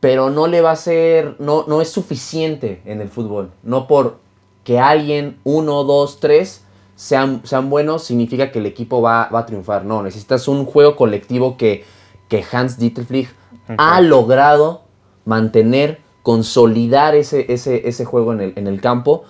pero 0.00 0.30
no 0.30 0.46
le 0.46 0.62
va 0.62 0.70
a 0.70 0.76
ser, 0.76 1.36
no, 1.38 1.64
no 1.68 1.82
es 1.82 1.90
suficiente 1.90 2.80
en 2.86 3.00
el 3.00 3.08
fútbol. 3.08 3.50
No 3.62 3.86
por 3.86 4.18
que 4.64 4.78
alguien, 4.78 5.38
uno, 5.44 5.84
dos, 5.84 6.20
tres, 6.20 6.64
sean, 6.96 7.42
sean 7.44 7.68
buenos, 7.68 8.04
significa 8.04 8.50
que 8.50 8.60
el 8.60 8.66
equipo 8.66 9.02
va, 9.02 9.28
va 9.28 9.40
a 9.40 9.46
triunfar. 9.46 9.84
No, 9.84 10.02
necesitas 10.02 10.48
un 10.48 10.64
juego 10.64 10.96
colectivo 10.96 11.56
que, 11.56 11.84
que 12.28 12.44
Hans 12.50 12.78
Dieter 12.78 13.04
Flick 13.04 13.34
ha 13.76 14.00
logrado 14.00 14.87
mantener, 15.28 16.00
consolidar 16.22 17.14
ese, 17.14 17.52
ese, 17.52 17.86
ese 17.86 18.04
juego 18.06 18.32
en 18.32 18.40
el, 18.40 18.52
en 18.56 18.66
el 18.66 18.80
campo 18.80 19.24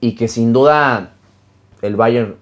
y 0.00 0.16
que 0.16 0.26
sin 0.26 0.52
duda 0.52 1.12
el 1.80 1.94
Bayern 1.94 2.34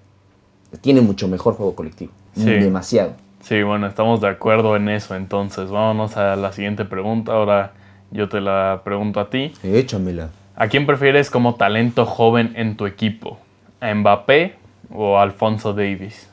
tiene 0.80 1.02
mucho 1.02 1.28
mejor 1.28 1.54
juego 1.54 1.74
colectivo. 1.74 2.10
Sí. 2.34 2.46
Demasiado. 2.46 3.12
Sí, 3.42 3.62
bueno, 3.62 3.86
estamos 3.86 4.22
de 4.22 4.28
acuerdo 4.28 4.76
en 4.76 4.88
eso. 4.88 5.14
Entonces, 5.14 5.70
vámonos 5.70 6.16
a 6.16 6.36
la 6.36 6.52
siguiente 6.52 6.86
pregunta. 6.86 7.32
Ahora 7.32 7.72
yo 8.10 8.30
te 8.30 8.40
la 8.40 8.80
pregunto 8.82 9.20
a 9.20 9.28
ti. 9.28 9.52
Échamela. 9.62 10.30
¿A 10.56 10.68
quién 10.68 10.86
prefieres 10.86 11.28
como 11.28 11.56
talento 11.56 12.06
joven 12.06 12.54
en 12.56 12.78
tu 12.78 12.86
equipo? 12.86 13.38
¿A 13.80 13.92
Mbappé 13.92 14.56
o 14.94 15.18
a 15.18 15.22
Alfonso 15.22 15.74
Davis? 15.74 16.30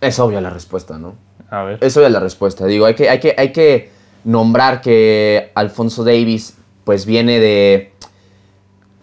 Es 0.00 0.18
obvia 0.18 0.40
la 0.40 0.50
respuesta, 0.50 0.98
¿no? 0.98 1.14
A 1.50 1.62
ver. 1.62 1.78
Es 1.82 1.96
obvia 1.96 2.10
la 2.10 2.20
respuesta. 2.20 2.66
Digo, 2.66 2.86
hay 2.86 2.94
que, 2.94 3.08
hay 3.08 3.20
que, 3.20 3.34
hay 3.38 3.52
que 3.52 3.95
nombrar 4.26 4.80
que 4.80 5.52
Alfonso 5.54 6.02
Davis, 6.02 6.58
pues 6.82 7.06
viene 7.06 7.38
de, 7.38 7.92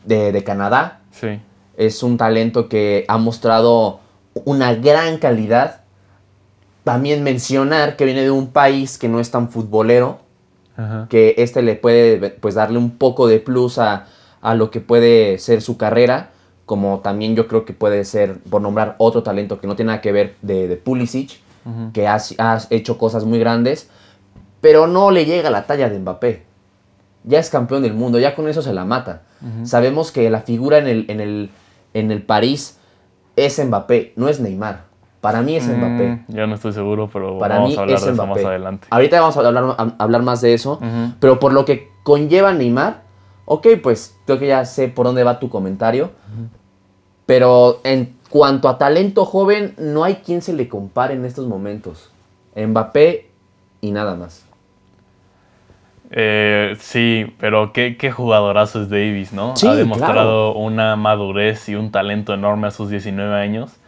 de, 0.05 0.33
de 0.33 0.43
Canadá. 0.43 0.99
Sí, 1.12 1.39
Es 1.77 2.03
un 2.03 2.17
talento 2.17 2.67
que 2.67 3.05
ha 3.07 3.17
mostrado 3.17 4.01
una 4.45 4.75
gran 4.75 5.17
calidad. 5.17 5.81
También 6.83 7.23
mencionar 7.23 7.95
que 7.95 8.03
viene 8.03 8.23
de 8.23 8.31
un 8.31 8.47
país 8.47 8.97
que 8.97 9.07
no 9.07 9.21
es 9.21 9.31
tan 9.31 9.49
futbolero, 9.49 10.19
Ajá. 10.75 11.07
que 11.09 11.36
este 11.38 11.62
le 11.62 11.75
puede 11.75 12.31
pues 12.41 12.55
darle 12.55 12.77
un 12.77 12.97
poco 12.97 13.27
de 13.27 13.39
plus 13.39 13.77
a, 13.77 14.07
a 14.41 14.55
lo 14.55 14.69
que 14.71 14.81
puede 14.81 15.38
ser 15.39 15.62
su 15.62 15.77
carrera, 15.77 16.31
como 16.65 16.99
también 16.99 17.38
yo 17.38 17.47
creo 17.47 17.63
que 17.63 17.71
puede 17.71 18.03
ser, 18.03 18.39
por 18.49 18.62
nombrar 18.62 18.95
otro 18.97 19.23
talento 19.23 19.62
que 19.62 19.67
no 19.67 19.77
tiene 19.77 19.91
nada 19.91 20.01
que 20.01 20.12
ver 20.12 20.36
de, 20.41 20.67
de 20.67 20.75
Pulisic, 20.75 21.39
que 21.93 22.07
ha, 22.09 22.17
ha 22.39 22.59
hecho 22.71 22.97
cosas 22.97 23.23
muy 23.23 23.39
grandes, 23.39 23.89
pero 24.63 24.88
no 24.88 25.12
le 25.12 25.26
llega 25.26 25.49
a 25.49 25.52
la 25.52 25.65
talla 25.65 25.89
de 25.89 25.99
Mbappé. 25.99 26.45
Ya 27.26 27.38
es 27.38 27.49
campeón 27.49 27.84
del 27.84 27.93
mundo, 27.93 28.17
ya 28.17 28.34
con 28.34 28.47
eso 28.47 28.62
se 28.62 28.71
la 28.73 28.86
mata. 28.86 29.23
Sabemos 29.65 30.13
que 30.13 30.30
la 30.30 30.39
figura 30.39 30.78
en 30.78 30.88
el, 30.88 31.06
en, 31.10 31.19
el, 31.19 31.49
en 31.93 32.12
el 32.12 32.21
París 32.21 32.80
es 33.36 33.62
Mbappé, 33.62 34.13
no 34.15 34.30
es 34.30 34.39
Neymar. 34.39 34.86
Para 35.19 35.41
mí 35.41 35.58
es 35.58 35.67
Mbappé. 35.67 36.08
Mm, 36.08 36.26
yo 36.30 36.47
no 36.47 36.56
estoy 36.56 36.71
seguro, 36.71 37.10
pero 37.12 37.38
Para 37.39 37.56
vamos 37.56 37.71
mí 37.71 37.76
a 37.76 37.82
hablar 37.82 37.97
es 37.97 38.06
de 38.06 38.12
eso 38.13 38.26
más 38.26 38.38
adelante. 38.45 38.88
Ahorita 38.89 39.19
vamos 39.19 39.36
a 39.36 39.39
hablar, 39.41 39.76
a 39.78 39.95
hablar 40.02 40.21
más 40.21 40.39
de 40.39 40.54
eso. 40.54 40.80
Pero 41.19 41.41
por 41.41 41.52
lo 41.52 41.65
que 41.65 41.89
conlleva 42.04 42.54
Neymar, 42.54 43.02
ok, 43.43 43.67
pues 43.84 44.15
creo 44.26 44.39
que 44.39 44.47
ya 44.47 44.63
sé 44.63 44.88
por 44.88 45.06
dónde 45.06 45.26
va 45.26 45.39
tu 45.39 45.49
comentario. 45.49 46.12
Pero 47.26 47.82
en 47.84 48.15
cuanto 48.30 48.69
a 48.69 48.78
talento 48.78 49.26
joven, 49.26 49.73
no 49.78 50.06
hay 50.06 50.15
quien 50.26 50.41
se 50.41 50.54
le 50.54 50.69
compare 50.69 51.15
en 51.15 51.26
estos 51.26 51.47
momentos. 51.49 52.12
Mbappé 52.56 53.30
y 53.82 53.91
nada 53.91 54.15
más. 54.15 54.45
Eh, 56.15 56.76
sí, 56.80 57.34
pero 57.39 57.73
qué, 57.73 57.97
qué 57.97 58.12
jugadorazo 58.12 58.82
es 58.84 58.89
Davis, 58.89 59.34
¿no? 59.34 59.58
Sí, 59.58 59.67
ha 59.67 59.76
demostrado 59.76 60.54
una 60.54 60.95
madurez 60.95 61.67
y 61.69 61.76
un 61.76 61.91
talento 61.91 62.34
enorme 62.36 62.67
a 62.67 62.71
sus 62.71 62.89
19 62.89 63.36
años. 63.36 63.80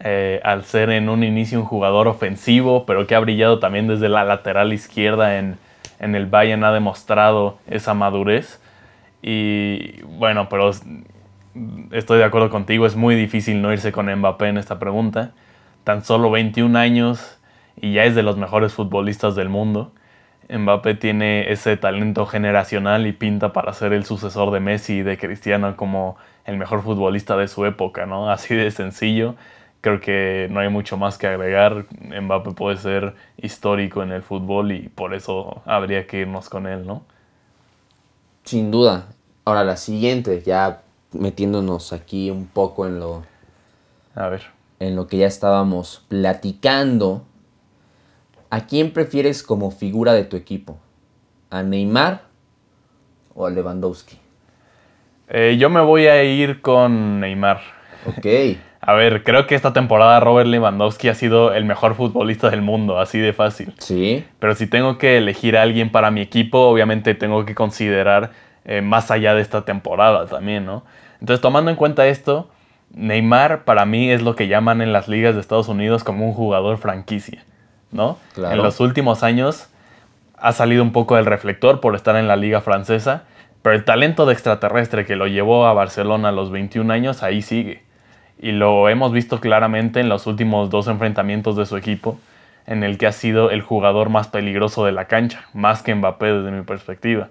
eh, 0.00 0.40
al 0.44 0.64
ser 0.64 0.90
en 0.90 1.08
un 1.10 1.24
inicio 1.24 1.60
un 1.60 1.66
jugador 1.66 2.08
ofensivo, 2.08 2.86
pero 2.86 3.06
que 3.06 3.14
ha 3.14 3.20
brillado 3.20 3.58
también 3.60 3.86
desde 3.88 4.08
la 4.08 4.24
lateral 4.24 4.72
izquierda 4.72 5.38
en, 5.38 5.58
en 6.00 6.14
el 6.14 6.26
Bayern, 6.26 6.64
ha 6.64 6.72
demostrado 6.72 7.58
esa 7.68 7.94
madurez. 7.94 8.60
Y 9.22 10.02
bueno, 10.04 10.48
pero 10.48 10.70
estoy 11.92 12.18
de 12.18 12.24
acuerdo 12.24 12.50
contigo, 12.50 12.86
es 12.86 12.96
muy 12.96 13.14
difícil 13.14 13.60
no 13.62 13.72
irse 13.72 13.92
con 13.92 14.12
Mbappé 14.14 14.48
en 14.48 14.58
esta 14.58 14.78
pregunta. 14.78 15.32
Tan 15.84 16.04
solo 16.04 16.30
21 16.30 16.78
años 16.78 17.38
y 17.80 17.92
ya 17.94 18.04
es 18.04 18.14
de 18.14 18.22
los 18.22 18.36
mejores 18.36 18.72
futbolistas 18.74 19.34
del 19.34 19.48
mundo. 19.48 19.92
Mbappé 20.50 20.94
tiene 20.94 21.52
ese 21.52 21.76
talento 21.76 22.26
generacional 22.26 23.06
y 23.06 23.12
pinta 23.12 23.52
para 23.52 23.72
ser 23.72 23.92
el 23.92 24.04
sucesor 24.04 24.50
de 24.50 24.60
Messi 24.60 24.98
y 24.98 25.02
de 25.02 25.16
Cristiano 25.16 25.76
como 25.76 26.16
el 26.44 26.56
mejor 26.56 26.82
futbolista 26.82 27.36
de 27.36 27.48
su 27.48 27.64
época, 27.66 28.06
¿no? 28.06 28.30
Así 28.32 28.54
de 28.54 28.70
sencillo. 28.70 29.36
Creo 29.80 30.00
que 30.00 30.48
no 30.50 30.60
hay 30.60 30.68
mucho 30.68 30.96
más 30.96 31.16
que 31.16 31.26
agregar. 31.26 31.86
Mbappé 32.00 32.50
puede 32.50 32.76
ser 32.76 33.14
histórico 33.38 34.02
en 34.02 34.12
el 34.12 34.22
fútbol 34.22 34.72
y 34.72 34.88
por 34.88 35.14
eso 35.14 35.62
habría 35.64 36.06
que 36.06 36.20
irnos 36.20 36.48
con 36.50 36.66
él, 36.66 36.86
¿no? 36.86 37.02
Sin 38.44 38.70
duda. 38.70 39.06
Ahora 39.44 39.64
la 39.64 39.76
siguiente, 39.76 40.42
ya 40.44 40.82
metiéndonos 41.12 41.92
aquí 41.92 42.30
un 42.30 42.46
poco 42.46 42.86
en 42.86 43.00
lo. 43.00 43.22
A 44.14 44.28
ver. 44.28 44.42
En 44.80 44.96
lo 44.96 45.06
que 45.06 45.18
ya 45.18 45.26
estábamos 45.26 46.04
platicando. 46.08 47.24
¿A 48.50 48.66
quién 48.66 48.92
prefieres 48.92 49.42
como 49.42 49.70
figura 49.70 50.12
de 50.12 50.24
tu 50.24 50.36
equipo? 50.36 50.78
¿A 51.50 51.62
Neymar 51.62 52.22
o 53.34 53.46
a 53.46 53.50
Lewandowski? 53.50 54.18
Eh, 55.28 55.56
yo 55.58 55.70
me 55.70 55.80
voy 55.80 56.08
a 56.08 56.22
ir 56.24 56.60
con 56.60 57.20
Neymar. 57.20 57.60
Ok. 58.06 58.26
A 58.82 58.94
ver, 58.94 59.22
creo 59.24 59.46
que 59.46 59.54
esta 59.54 59.74
temporada 59.74 60.18
Robert 60.20 60.48
Lewandowski 60.48 61.08
ha 61.08 61.14
sido 61.14 61.52
el 61.52 61.66
mejor 61.66 61.94
futbolista 61.94 62.48
del 62.48 62.62
mundo, 62.62 62.98
así 62.98 63.18
de 63.18 63.34
fácil. 63.34 63.74
Sí. 63.78 64.24
Pero 64.38 64.54
si 64.54 64.66
tengo 64.66 64.96
que 64.96 65.18
elegir 65.18 65.56
a 65.56 65.62
alguien 65.62 65.92
para 65.92 66.10
mi 66.10 66.22
equipo, 66.22 66.60
obviamente 66.60 67.14
tengo 67.14 67.44
que 67.44 67.54
considerar 67.54 68.30
eh, 68.64 68.80
más 68.80 69.10
allá 69.10 69.34
de 69.34 69.42
esta 69.42 69.66
temporada 69.66 70.26
también, 70.26 70.64
¿no? 70.64 70.82
Entonces, 71.20 71.42
tomando 71.42 71.70
en 71.70 71.76
cuenta 71.76 72.06
esto, 72.08 72.48
Neymar 72.94 73.64
para 73.64 73.84
mí 73.84 74.10
es 74.10 74.22
lo 74.22 74.34
que 74.34 74.48
llaman 74.48 74.80
en 74.80 74.94
las 74.94 75.08
ligas 75.08 75.34
de 75.34 75.42
Estados 75.42 75.68
Unidos 75.68 76.02
como 76.02 76.26
un 76.26 76.32
jugador 76.32 76.78
franquicia, 76.78 77.44
¿no? 77.92 78.18
En 78.36 78.58
los 78.58 78.80
últimos 78.80 79.22
años 79.22 79.68
ha 80.36 80.52
salido 80.52 80.82
un 80.82 80.92
poco 80.92 81.16
del 81.16 81.26
reflector 81.26 81.80
por 81.80 81.94
estar 81.94 82.16
en 82.16 82.28
la 82.28 82.36
liga 82.36 82.60
francesa, 82.60 83.24
pero 83.62 83.74
el 83.74 83.84
talento 83.84 84.26
de 84.26 84.32
extraterrestre 84.32 85.04
que 85.04 85.16
lo 85.16 85.26
llevó 85.26 85.66
a 85.66 85.74
Barcelona 85.74 86.30
a 86.30 86.32
los 86.32 86.50
21 86.50 86.92
años 86.92 87.22
ahí 87.22 87.42
sigue. 87.42 87.82
Y 88.40 88.52
lo 88.52 88.88
hemos 88.88 89.12
visto 89.12 89.38
claramente 89.40 90.00
en 90.00 90.08
los 90.08 90.26
últimos 90.26 90.70
dos 90.70 90.88
enfrentamientos 90.88 91.56
de 91.56 91.66
su 91.66 91.76
equipo, 91.76 92.18
en 92.66 92.84
el 92.84 92.96
que 92.96 93.06
ha 93.06 93.12
sido 93.12 93.50
el 93.50 93.60
jugador 93.60 94.08
más 94.08 94.28
peligroso 94.28 94.84
de 94.84 94.92
la 94.92 95.06
cancha, 95.06 95.44
más 95.52 95.82
que 95.82 95.94
Mbappé 95.94 96.32
desde 96.32 96.50
mi 96.50 96.62
perspectiva. 96.62 97.28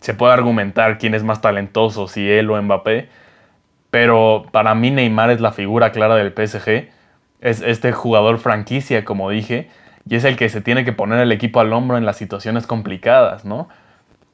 Se 0.00 0.14
puede 0.14 0.32
argumentar 0.32 0.98
quién 0.98 1.14
es 1.14 1.22
más 1.22 1.40
talentoso, 1.40 2.08
si 2.08 2.28
él 2.28 2.50
o 2.50 2.60
Mbappé, 2.60 3.08
pero 3.90 4.46
para 4.50 4.74
mí 4.74 4.90
Neymar 4.90 5.30
es 5.30 5.40
la 5.40 5.52
figura 5.52 5.92
clara 5.92 6.16
del 6.16 6.32
PSG. 6.32 6.88
Es 7.40 7.62
este 7.62 7.92
jugador 7.92 8.38
franquicia, 8.38 9.04
como 9.04 9.30
dije, 9.30 9.68
y 10.08 10.16
es 10.16 10.24
el 10.24 10.36
que 10.36 10.48
se 10.48 10.60
tiene 10.60 10.84
que 10.84 10.92
poner 10.92 11.20
el 11.20 11.32
equipo 11.32 11.60
al 11.60 11.72
hombro 11.72 11.98
en 11.98 12.06
las 12.06 12.16
situaciones 12.16 12.66
complicadas, 12.66 13.44
¿no? 13.44 13.68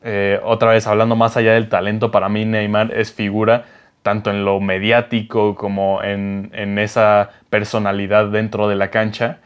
Eh, 0.03 0.39
otra 0.45 0.73
vez, 0.73 0.87
hablando 0.87 1.17
más 1.17 1.37
allá 1.37 1.55
del 1.55 1.69
talento, 1.69 2.11
para 2.11 2.29
mí 2.29 2.45
Neymar 2.45 2.93
es 2.93 3.13
figura 3.13 3.65
tanto 4.05 4.31
en 4.31 4.45
lo 4.45 4.61
mediático 4.61 5.55
como 5.55 6.03
en, 6.03 6.79
esa 6.79 7.31
personalidad 7.49 8.27
dentro 8.27 8.69
de 8.69 8.77
la 8.77 8.91
cancha. 8.91 9.39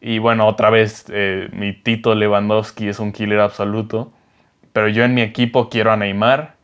Y 0.00 0.18
bueno, 0.18 0.46
otra 0.46 0.70
vez, 0.70 1.04
eh, 1.10 1.50
mi 1.52 1.74
Tito 1.74 2.14
Lewandowski 2.14 2.88
es 2.88 2.98
un 2.98 3.12
killer 3.12 3.40
absoluto, 3.40 4.12
pero 4.72 4.88
yo 4.88 5.04
en 5.04 5.12
mi 5.12 5.20
equipo 5.20 5.68
quiero 5.68 5.92
a 5.92 5.98
Neymar, 5.98 6.54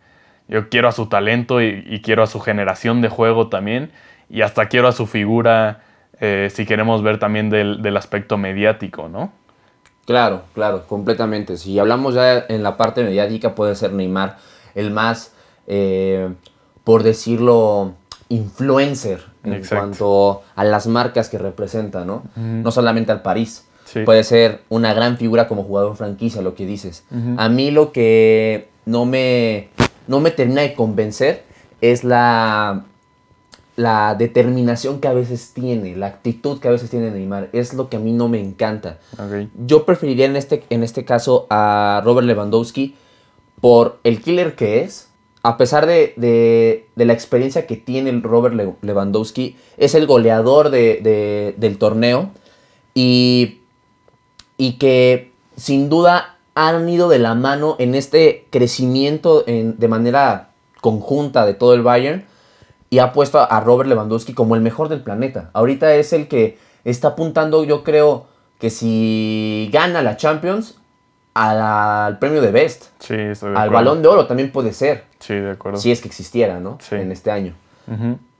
yo 0.48 0.70
quiero 0.70 0.88
a 0.88 0.92
su 0.92 1.06
talento 1.10 1.60
y, 1.60 2.00
quiero 2.02 2.22
a 2.22 2.26
su 2.26 2.40
generación 2.40 3.02
de 3.02 3.10
juego 3.10 3.48
también, 3.48 3.92
y 4.30 4.40
hasta 4.40 4.68
quiero 4.68 4.88
a 4.88 4.92
su 4.92 5.06
figura 5.06 5.80
eh, 6.24 6.50
si 6.54 6.64
queremos 6.64 7.02
ver 7.02 7.18
también 7.18 7.50
del, 7.50 7.96
aspecto 7.96 8.38
mediático, 8.38 9.08
¿no? 9.08 9.32
Claro, 10.06 10.42
claro, 10.54 10.86
completamente. 10.86 11.56
Si 11.56 11.76
hablamos 11.80 12.14
ya 12.14 12.46
en 12.48 12.62
la 12.62 12.76
parte 12.76 13.02
mediática, 13.02 13.56
puede 13.56 13.74
ser 13.74 13.92
Neymar 13.92 14.38
el 14.76 14.92
más 14.92 15.34
eh, 15.66 16.32
por 16.84 17.02
decirlo, 17.02 17.94
influencer 18.28 19.20
en 19.42 19.64
cuanto 19.64 20.42
a 20.54 20.62
las 20.62 20.86
marcas 20.86 21.28
que 21.28 21.38
representa, 21.38 22.04
¿no? 22.04 22.22
No 22.36 22.70
solamente 22.70 23.10
al 23.10 23.22
París. 23.22 23.66
Puede 24.04 24.22
ser 24.22 24.62
una 24.68 24.94
gran 24.94 25.18
figura 25.18 25.48
como 25.48 25.64
jugador 25.64 25.96
franquicia, 25.96 26.40
lo 26.40 26.54
que 26.54 26.66
dices. 26.66 27.04
A 27.36 27.48
mí 27.48 27.72
lo 27.72 27.90
que 27.90 28.68
no 28.86 29.06
me, 29.06 29.70
no 30.06 30.20
me 30.20 30.30
termina 30.30 30.62
de 30.62 30.74
convencer 30.74 31.42
es 31.80 32.04
la, 32.04 32.84
la 33.76 34.14
determinación 34.14 35.00
que 35.00 35.08
a 35.08 35.12
veces 35.12 35.52
tiene, 35.54 35.96
la 35.96 36.06
actitud 36.06 36.60
que 36.60 36.68
a 36.68 36.70
veces 36.70 36.90
tiene 36.90 37.10
Neymar. 37.10 37.48
Es 37.52 37.74
lo 37.74 37.88
que 37.88 37.96
a 37.96 38.00
mí 38.00 38.12
no 38.12 38.28
me 38.28 38.40
encanta. 38.40 38.98
Yo 39.66 39.86
preferiría 39.86 40.26
en 40.26 40.36
este, 40.36 40.64
en 40.70 40.82
este 40.82 41.04
caso 41.04 41.46
a 41.48 42.02
Robert 42.04 42.26
Lewandowski 42.26 42.94
por 43.60 43.98
el 44.04 44.20
killer 44.20 44.56
que 44.56 44.82
es, 44.82 45.08
a 45.42 45.56
pesar 45.56 45.86
de, 45.86 46.86
la 46.94 47.12
experiencia 47.12 47.66
que 47.66 47.76
tiene 47.76 48.10
el 48.10 48.22
Robert 48.22 48.54
Lewandowski, 48.82 49.56
es 49.78 49.94
el 49.94 50.06
goleador 50.06 50.70
del 50.70 51.78
torneo 51.78 52.30
y, 52.94 53.60
y, 54.58 54.74
que 54.74 55.32
sin 55.56 55.88
duda 55.88 56.36
han 56.54 56.86
ido 56.88 57.08
de 57.08 57.18
la 57.18 57.34
mano 57.34 57.76
en 57.78 57.94
este 57.94 58.46
crecimiento 58.50 59.42
de 59.46 59.88
manera 59.88 60.50
conjunta 60.82 61.46
de 61.46 61.54
todo 61.54 61.72
el 61.72 61.82
Bayern 61.82 62.26
y 62.92 62.98
ha 62.98 63.14
puesto 63.14 63.40
a 63.40 63.60
Robert 63.60 63.88
Lewandowski 63.88 64.34
como 64.34 64.54
el 64.54 64.60
mejor 64.60 64.90
del 64.90 65.00
planeta. 65.00 65.48
Ahorita 65.54 65.94
es 65.94 66.12
el 66.12 66.28
que 66.28 66.58
está 66.84 67.08
apuntando, 67.08 67.64
yo 67.64 67.84
creo 67.84 68.26
que 68.58 68.68
si 68.68 69.70
gana 69.72 70.02
la 70.02 70.18
Champions, 70.18 70.78
al 71.32 72.18
premio 72.18 72.42
de 72.42 72.50
Best. 72.50 72.90
Sí, 72.98 73.14
Al 73.56 73.70
balón 73.70 74.02
de 74.02 74.08
oro 74.08 74.26
también 74.26 74.52
puede 74.52 74.74
ser. 74.74 75.04
Sí, 75.20 75.32
de 75.32 75.52
acuerdo. 75.52 75.78
Si 75.78 75.90
es 75.90 76.02
que 76.02 76.08
existiera, 76.08 76.60
¿no? 76.60 76.76
Sí. 76.82 76.96
En 76.96 77.10
este 77.12 77.30
año. 77.30 77.54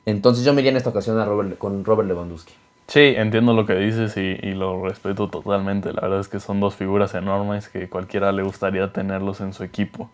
Entonces 0.04 0.44
yo 0.44 0.52
me 0.52 0.60
iría 0.60 0.72
en 0.72 0.76
esta 0.76 0.90
ocasión 0.90 1.18
a 1.18 1.24
Robert, 1.24 1.56
con 1.56 1.82
Robert 1.82 2.06
Lewandowski. 2.06 2.52
Sí, 2.88 3.14
entiendo 3.16 3.54
lo 3.54 3.64
que 3.64 3.76
dices 3.76 4.18
y, 4.18 4.36
lo 4.52 4.86
respeto 4.86 5.28
totalmente. 5.28 5.94
La 5.94 6.02
verdad 6.02 6.20
es 6.20 6.28
que 6.28 6.40
son 6.40 6.60
dos 6.60 6.74
figuras 6.74 7.14
enormes 7.14 7.70
que 7.70 7.88
cualquiera 7.88 8.32
le 8.32 8.42
gustaría 8.42 8.92
tenerlos 8.92 9.40
en 9.40 9.54
su 9.54 9.64
equipo. 9.64 10.10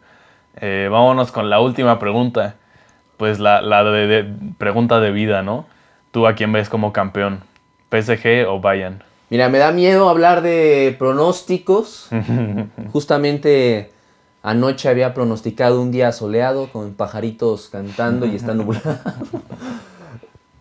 Eh, 0.60 0.88
vámonos 0.88 1.32
con 1.32 1.50
la 1.50 1.58
última 1.58 1.98
pregunta. 1.98 2.54
Pues 3.18 3.38
la, 3.40 3.60
de, 3.84 4.32
pregunta 4.56 5.00
de 5.00 5.10
vida, 5.10 5.42
¿no? 5.42 5.66
¿Tú 6.12 6.26
a 6.26 6.34
quién 6.34 6.52
ves 6.52 6.70
como 6.70 6.92
campeón? 6.92 7.40
¿PSG 7.90 8.46
o 8.48 8.60
Bayern? 8.60 9.02
Mira, 9.28 9.48
me 9.50 9.58
da 9.58 9.72
miedo 9.72 10.08
hablar 10.08 10.40
de 10.40 10.96
pronósticos. 10.98 12.08
Justamente 12.92 13.90
anoche 14.42 14.88
había 14.88 15.12
pronosticado 15.12 15.82
un 15.82 15.90
día 15.90 16.12
soleado 16.12 16.68
con 16.72 16.94
pajaritos 16.94 17.68
cantando 17.68 18.24
y 18.24 18.36
está 18.36 18.54
nublado. 18.54 18.98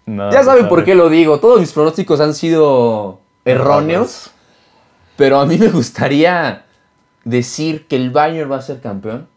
ya 0.05 0.43
saben 0.43 0.67
por 0.67 0.83
qué 0.83 0.95
lo 0.95 1.09
digo. 1.09 1.39
Todos 1.39 1.59
mis 1.59 1.71
pronósticos 1.71 2.19
han 2.19 2.33
sido 2.33 3.21
erróneos. 3.45 4.31
Pero 5.15 5.39
a 5.39 5.45
mí 5.45 5.57
me 5.57 5.69
gustaría 5.69 6.65
decir 7.23 7.87
que 7.87 7.95
el 7.95 8.11
Bayern 8.11 8.51
va 8.51 8.57
a 8.57 8.61
ser 8.61 8.81
campeón. 8.81 9.27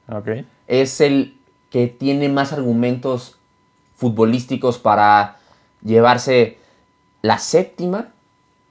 Es 0.67 1.01
el 1.01 1.35
que 1.71 1.87
tiene 1.87 2.29
más 2.29 2.53
argumentos 2.53 3.37
futbolísticos 3.97 4.79
para 4.79 5.37
llevarse 5.83 6.59
la 7.23 7.39
séptima 7.39 8.09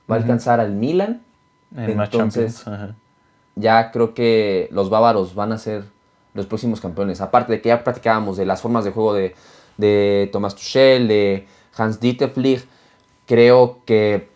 va 0.09 0.15
a 0.15 0.19
alcanzar 0.19 0.59
al 0.59 0.73
Milan. 0.73 1.21
Entonces, 1.75 2.65
ya 3.55 3.91
creo 3.91 4.13
que 4.13 4.67
los 4.71 4.89
bávaros 4.89 5.35
van 5.35 5.51
a 5.51 5.57
ser 5.57 5.83
los 6.33 6.45
próximos 6.45 6.81
campeones. 6.81 7.21
Aparte 7.21 7.53
de 7.53 7.61
que 7.61 7.69
ya 7.69 7.83
platicábamos 7.83 8.37
de 8.37 8.45
las 8.45 8.61
formas 8.61 8.83
de 8.85 8.91
juego 8.91 9.13
de, 9.13 9.35
de 9.77 10.29
Thomas 10.31 10.55
Tuchel, 10.55 11.07
de 11.07 11.47
Hans 11.75 11.99
Dieter 11.99 12.29
Flick, 12.31 12.65
creo 13.25 13.79
que 13.85 14.29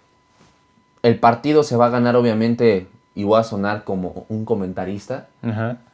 el 1.01 1.19
partido 1.19 1.63
se 1.63 1.75
va 1.75 1.87
a 1.87 1.89
ganar 1.89 2.15
obviamente, 2.15 2.87
y 3.15 3.23
voy 3.23 3.39
a 3.39 3.43
sonar 3.43 3.83
como 3.83 4.25
un 4.29 4.45
comentarista, 4.45 5.27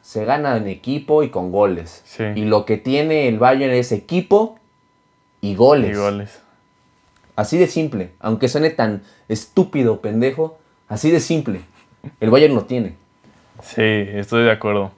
se 0.00 0.24
gana 0.24 0.56
en 0.56 0.68
equipo 0.68 1.22
y 1.22 1.28
con 1.30 1.52
goles. 1.52 2.04
Y 2.34 2.44
lo 2.44 2.64
que 2.64 2.76
tiene 2.76 3.28
el 3.28 3.38
Bayern 3.38 3.74
es 3.74 3.92
equipo 3.92 4.58
y 5.40 5.54
goles. 5.54 5.96
Y 5.96 6.00
goles. 6.00 6.42
Así 7.36 7.58
de 7.58 7.66
simple. 7.66 8.12
Aunque 8.20 8.48
suene 8.48 8.70
tan 8.70 9.02
estúpido, 9.28 10.00
pendejo, 10.00 10.58
así 10.88 11.10
de 11.10 11.20
simple. 11.20 11.62
El 12.20 12.30
Bayern 12.30 12.54
lo 12.54 12.64
tiene. 12.64 12.94
Sí, 13.62 13.82
estoy 13.82 14.44
de 14.44 14.50
acuerdo. 14.50 14.92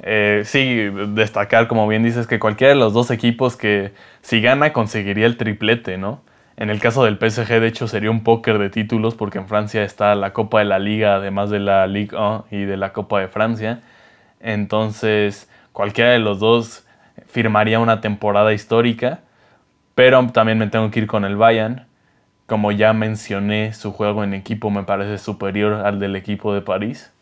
Eh, 0.00 0.42
sí, 0.44 0.88
destacar, 1.14 1.68
como 1.68 1.86
bien 1.86 2.02
dices, 2.02 2.26
que 2.26 2.38
cualquiera 2.38 2.72
de 2.72 2.78
los 2.78 2.92
dos 2.92 3.10
equipos 3.10 3.56
que 3.56 3.92
si 4.20 4.40
gana 4.40 4.72
conseguiría 4.72 5.26
el 5.26 5.36
triplete, 5.36 5.98
¿no? 5.98 6.20
En 6.56 6.70
el 6.70 6.80
caso 6.80 7.04
del 7.04 7.18
PSG, 7.18 7.60
de 7.60 7.66
hecho, 7.66 7.88
sería 7.88 8.10
un 8.10 8.22
póker 8.22 8.58
de 8.58 8.70
títulos 8.70 9.14
porque 9.14 9.38
en 9.38 9.48
Francia 9.48 9.82
está 9.82 10.14
la 10.14 10.32
Copa 10.32 10.58
de 10.58 10.66
la 10.66 10.78
Liga, 10.78 11.16
además 11.16 11.50
de 11.50 11.60
la 11.60 11.86
Ligue 11.86 12.16
1 12.16 12.46
y 12.50 12.64
de 12.64 12.76
la 12.76 12.92
Copa 12.92 13.20
de 13.20 13.28
Francia. 13.28 13.80
Entonces, 14.40 15.48
cualquiera 15.72 16.10
de 16.10 16.18
los 16.18 16.40
dos 16.40 16.86
firmaría 17.26 17.78
una 17.80 18.00
temporada 18.00 18.52
histórica, 18.52 19.20
pero 19.94 20.26
también 20.28 20.58
me 20.58 20.66
tengo 20.66 20.90
que 20.90 21.00
ir 21.00 21.06
con 21.06 21.24
el 21.24 21.36
Bayern. 21.36 21.86
Como 22.46 22.70
ya 22.72 22.92
mencioné, 22.92 23.72
su 23.72 23.92
juego 23.92 24.24
en 24.24 24.34
equipo 24.34 24.70
me 24.70 24.82
parece 24.82 25.18
superior 25.18 25.86
al 25.86 26.00
del 26.00 26.16
equipo 26.16 26.52
de 26.52 26.60
París. 26.60 27.12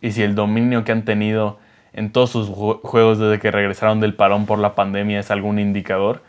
Y 0.00 0.12
si 0.12 0.22
el 0.22 0.34
dominio 0.34 0.84
que 0.84 0.92
han 0.92 1.04
tenido 1.04 1.58
en 1.92 2.12
todos 2.12 2.30
sus 2.30 2.48
juegos 2.48 3.18
desde 3.18 3.40
que 3.40 3.50
regresaron 3.50 3.98
del 3.98 4.14
parón 4.14 4.46
por 4.46 4.60
la 4.60 4.74
pandemia 4.76 5.18
es 5.18 5.30
algún 5.32 5.58
indicador, 5.58 6.22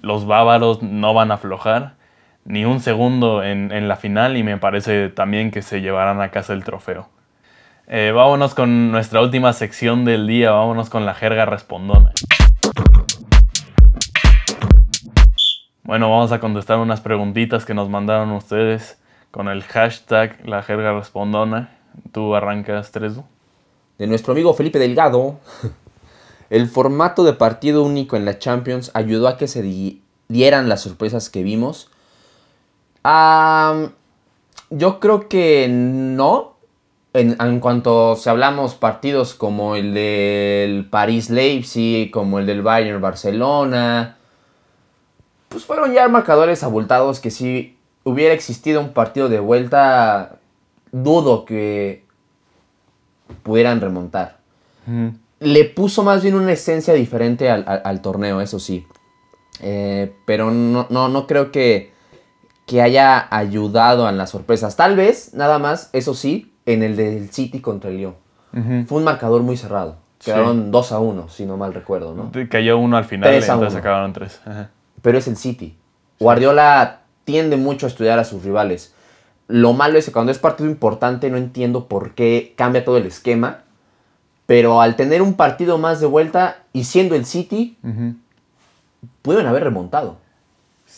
los 0.00 0.26
bávaros 0.26 0.82
no 0.82 1.14
van 1.14 1.30
a 1.30 1.34
aflojar 1.34 1.94
ni 2.44 2.64
un 2.64 2.80
segundo 2.80 3.42
en, 3.42 3.88
la 3.88 3.96
final 3.96 4.36
y 4.36 4.42
me 4.42 4.56
parece 4.56 5.08
también 5.08 5.50
que 5.50 5.62
se 5.62 5.80
llevarán 5.80 6.20
a 6.20 6.30
casa 6.30 6.52
el 6.52 6.64
trofeo. 6.64 7.08
Eh, 7.86 8.12
vámonos 8.14 8.54
con 8.54 8.90
nuestra 8.90 9.20
última 9.20 9.52
sección 9.52 10.04
del 10.04 10.26
día, 10.26 10.52
vámonos 10.52 10.90
con 10.90 11.04
la 11.04 11.14
jerga 11.14 11.44
respondona. 11.44 12.12
Bueno, 15.82 16.08
vamos 16.08 16.30
a 16.32 16.38
contestar 16.38 16.78
unas 16.78 17.00
preguntitas 17.00 17.64
que 17.64 17.74
nos 17.74 17.88
mandaron 17.88 18.30
ustedes 18.30 19.00
con 19.30 19.48
el 19.48 19.62
hashtag 19.64 20.38
la 20.46 20.62
jerga 20.62 20.92
respondona. 20.92 21.70
Tú 22.12 22.34
arrancas, 22.34 22.92
Tresu. 22.92 23.24
De 23.98 24.06
nuestro 24.06 24.32
amigo 24.32 24.54
Felipe 24.54 24.78
Delgado. 24.78 25.40
El 26.50 26.68
formato 26.68 27.22
de 27.22 27.32
partido 27.32 27.84
único 27.84 28.16
en 28.16 28.24
la 28.24 28.38
Champions 28.38 28.90
ayudó 28.92 29.28
a 29.28 29.38
que 29.38 29.46
se 29.46 29.62
dieran 30.28 30.68
las 30.68 30.82
sorpresas 30.82 31.30
que 31.30 31.44
vimos. 31.44 31.88
yo 34.70 35.00
creo 35.00 35.28
que 35.28 35.68
no. 35.70 36.50
En, 37.12 37.58
cuanto 37.58 38.14
se 38.14 38.30
hablamos 38.30 38.76
partidos 38.76 39.34
como 39.34 39.74
el 39.74 39.94
del 39.94 40.88
París 40.88 41.28
Leipzig, 41.28 42.10
como 42.12 42.38
el 42.38 42.46
del 42.46 42.62
Bayern 42.62 43.00
Barcelona, 43.00 44.16
pues 45.48 45.64
fueron 45.64 45.92
ya 45.92 46.06
marcadores 46.06 46.62
abultados 46.62 47.18
que 47.18 47.32
si 47.32 47.76
hubiera 48.04 48.32
existido 48.32 48.80
un 48.80 48.92
partido 48.92 49.28
de 49.28 49.40
vuelta, 49.40 50.38
dudo 50.92 51.44
que 51.44 52.04
pudieran 53.42 53.80
remontar. 53.80 54.38
Le 55.40 55.64
puso 55.64 56.02
más 56.02 56.22
bien 56.22 56.34
una 56.34 56.52
esencia 56.52 56.94
diferente 56.94 57.50
al, 57.50 58.02
torneo, 58.02 58.40
eso 58.40 58.58
sí. 58.58 58.86
Eh, 59.60 60.14
pero 60.26 60.50
no, 60.50 60.86
no, 60.90 61.26
creo 61.26 61.50
que, 61.50 61.92
que 62.66 62.82
haya 62.82 63.26
ayudado 63.34 64.08
en 64.08 64.16
las 64.16 64.30
sorpresas. 64.30 64.76
Tal 64.76 64.96
vez, 64.96 65.34
nada 65.34 65.58
más, 65.58 65.90
eso 65.92 66.14
sí, 66.14 66.54
en 66.66 66.82
el 66.82 66.96
del 66.96 67.30
City 67.30 67.60
contra 67.60 67.90
el 67.90 67.96
Lyon. 67.96 68.14
Fue 68.86 68.98
un 68.98 69.04
marcador 69.04 69.42
muy 69.42 69.56
cerrado. 69.56 69.96
Quedaron 70.22 70.70
2 70.70 70.92
a 70.92 70.98
1, 70.98 71.28
si 71.30 71.46
no 71.46 71.56
mal 71.56 71.72
recuerdo, 71.72 72.14
¿no? 72.14 72.30
Cayó 72.50 72.78
uno 72.78 72.96
al 72.98 73.06
final, 73.06 73.32
entonces 73.32 73.74
acabaron 73.74 74.12
3 74.12 74.40
pero 75.02 75.18
es 75.18 75.28
el 75.28 75.36
City. 75.36 75.76
Guardiola 76.18 77.02
tiende 77.24 77.56
mucho 77.56 77.86
a 77.86 77.88
estudiar 77.88 78.18
a 78.18 78.24
sus 78.24 78.44
rivales. 78.44 78.94
Lo 79.48 79.72
malo 79.72 79.98
es 79.98 80.06
que 80.06 80.12
cuando 80.12 80.32
es 80.32 80.38
partido 80.38 80.68
importante 80.68 81.30
no 81.30 81.36
entiendo 81.36 81.88
por 81.88 82.14
qué 82.14 82.54
cambia 82.56 82.84
todo 82.84 82.98
el 82.98 83.06
esquema. 83.06 83.64
Pero 84.50 84.80
al 84.80 84.96
tener 84.96 85.22
un 85.22 85.34
partido 85.34 85.78
más 85.78 86.00
de 86.00 86.08
vuelta 86.08 86.64
y 86.72 86.82
siendo 86.82 87.14
el 87.14 87.24
City, 87.24 87.76
pueden 89.22 89.46
haber 89.46 89.62
remontado. 89.62 90.16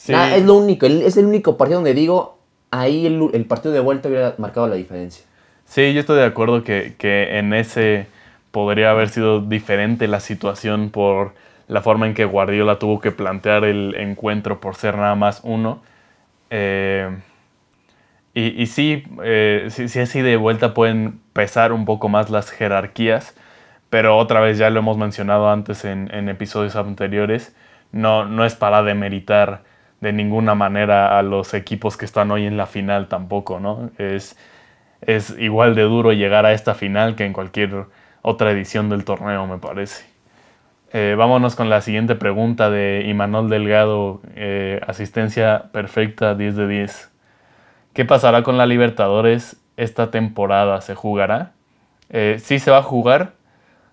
es 0.09 0.43
lo 0.47 0.55
único, 0.55 0.87
es 0.87 1.19
el 1.19 1.27
único 1.27 1.59
partido 1.59 1.81
donde 1.81 1.93
digo, 1.93 2.39
ahí 2.71 3.05
el, 3.05 3.45
partido 3.45 3.75
de 3.75 3.81
vuelta 3.81 4.09
hubiera 4.09 4.35
marcado 4.39 4.69
la 4.69 4.77
diferencia. 4.77 5.27
Sí, 5.67 5.93
yo 5.93 6.01
estoy 6.01 6.17
de 6.17 6.25
acuerdo 6.25 6.65
que, 6.65 6.95
que 6.97 7.37
en 7.37 7.53
ese 7.53 8.07
podría 8.53 8.91
haber 8.91 9.11
sido 9.11 9.43
diferente 9.43 10.09
la 10.09 10.21
situación 10.21 10.89
por 10.89 11.35
la 11.69 11.83
forma 11.83 12.07
en 12.07 12.15
que 12.15 12.25
Guardiola 12.25 12.79
tuvo 12.79 13.01
que 13.01 13.11
plantear 13.11 13.65
el 13.65 13.97
encuentro 13.97 14.63
por 14.63 14.77
ser 14.77 14.97
nada 14.97 15.15
más 15.15 15.41
uno. 15.45 15.83
Eh, 16.49 17.15
y, 18.35 18.63
eh, 19.25 19.67
sí, 19.71 19.89
sí, 19.89 20.01
así 20.01 20.23
de 20.23 20.37
vuelta 20.37 20.75
pueden 20.75 21.21
pesar 21.33 21.73
un 21.73 21.85
poco 21.85 22.09
más 22.09 22.31
las 22.31 22.51
jerarquías, 22.51 23.35
pero 23.91 24.17
otra 24.17 24.41
vez 24.41 24.59
ya 24.59 24.71
lo 24.71 24.81
hemos 24.81 24.97
mencionado 24.97 25.51
antes 25.51 25.85
en, 25.85 26.29
episodios 26.29 26.77
anteriores, 26.77 27.55
no, 27.93 28.25
no 28.25 28.45
es 28.45 28.55
para 28.55 28.83
demeritar 28.83 29.65
de 30.01 30.13
ninguna 30.13 30.55
manera 30.55 31.19
a 31.19 31.23
los 31.23 31.55
equipos 31.55 31.97
que 31.97 32.07
están 32.07 32.31
hoy 32.31 32.47
en 32.47 32.57
la 32.57 32.67
final 32.67 33.09
tampoco, 33.09 33.61
¿no? 33.61 33.91
Es, 33.99 34.37
es 35.03 35.37
igual 35.39 35.75
de 35.75 35.83
duro 35.83 36.13
llegar 36.13 36.47
a 36.47 36.53
esta 36.53 36.75
final 36.75 37.17
que 37.17 37.25
en 37.25 37.33
cualquier 37.33 37.87
otra 38.23 38.51
edición 38.53 38.89
del 38.89 39.05
torneo, 39.05 39.47
me 39.47 39.59
parece. 39.59 40.05
Eh, 40.93 41.15
vámonos 41.17 41.57
con 41.57 41.71
la 41.71 41.81
siguiente 41.81 42.15
pregunta 42.15 42.71
de 42.71 43.05
Imanol 43.07 43.49
Delgado, 43.49 44.21
eh, 44.37 44.81
asistencia 44.87 45.71
perfecta 45.73 46.35
10 46.35 46.57
de 46.57 46.69
10. 46.69 47.12
¿Qué 47.93 48.05
pasará 48.05 48.43
con 48.43 48.57
la 48.59 48.67
Libertadores 48.67 49.61
esta 49.77 50.11
temporada? 50.11 50.81
¿Se 50.81 50.95
jugará? 50.95 51.53
Eh, 52.11 52.37
sí 52.39 52.59
se 52.59 52.71
va 52.71 52.79
a 52.79 52.83
jugar, 52.83 53.33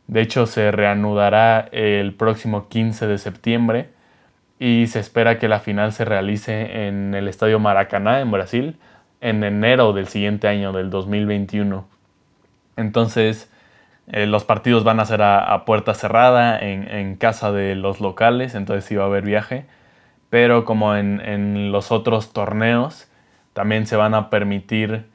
de 0.08 0.22
hecho 0.22 0.46
se 0.46 0.72
reanudará 0.72 1.70
el 1.72 2.14
próximo 2.14 2.68
15 2.68 3.08
de 3.08 3.18
septiembre 3.18 3.90
y 4.60 4.88
se 4.88 5.00
espera 5.00 5.40
que 5.40 5.48
la 5.48 5.60
final 5.60 5.94
se 5.94 6.06
realice 6.06 6.88
en 6.88 7.14
el 7.14 7.28
Estadio 7.28 7.60
Maracaná 7.60 8.20
en 8.20 8.32
Brasil 8.32 8.78
en 9.22 9.44
enero 9.44 9.94
del 9.94 10.08
siguiente 10.08 10.48
año, 10.48 10.72
del 10.72 10.90
2021. 10.90 11.86
Entonces, 12.78 13.52
eh, 14.08 14.26
los 14.26 14.46
partidos 14.46 14.84
van 14.84 15.00
a 15.00 15.06
ser 15.06 15.22
a, 15.22 15.66
puerta 15.66 15.94
cerrada, 15.94 16.58
en, 16.60 17.16
casa 17.16 17.52
de 17.52 17.76
los 17.76 18.00
locales, 18.00 18.56
entonces 18.56 18.86
sí 18.86 18.96
va 18.96 19.04
a 19.04 19.08
haber 19.08 19.24
viaje. 19.24 19.66
Pero 20.30 20.64
como 20.66 20.96
en, 20.96 21.72
los 21.72 21.92
otros 21.92 22.34
torneos, 22.34 23.09
también 23.54 23.88
se 23.88 23.96
van 23.96 24.14
a 24.14 24.30
permitir 24.30 25.06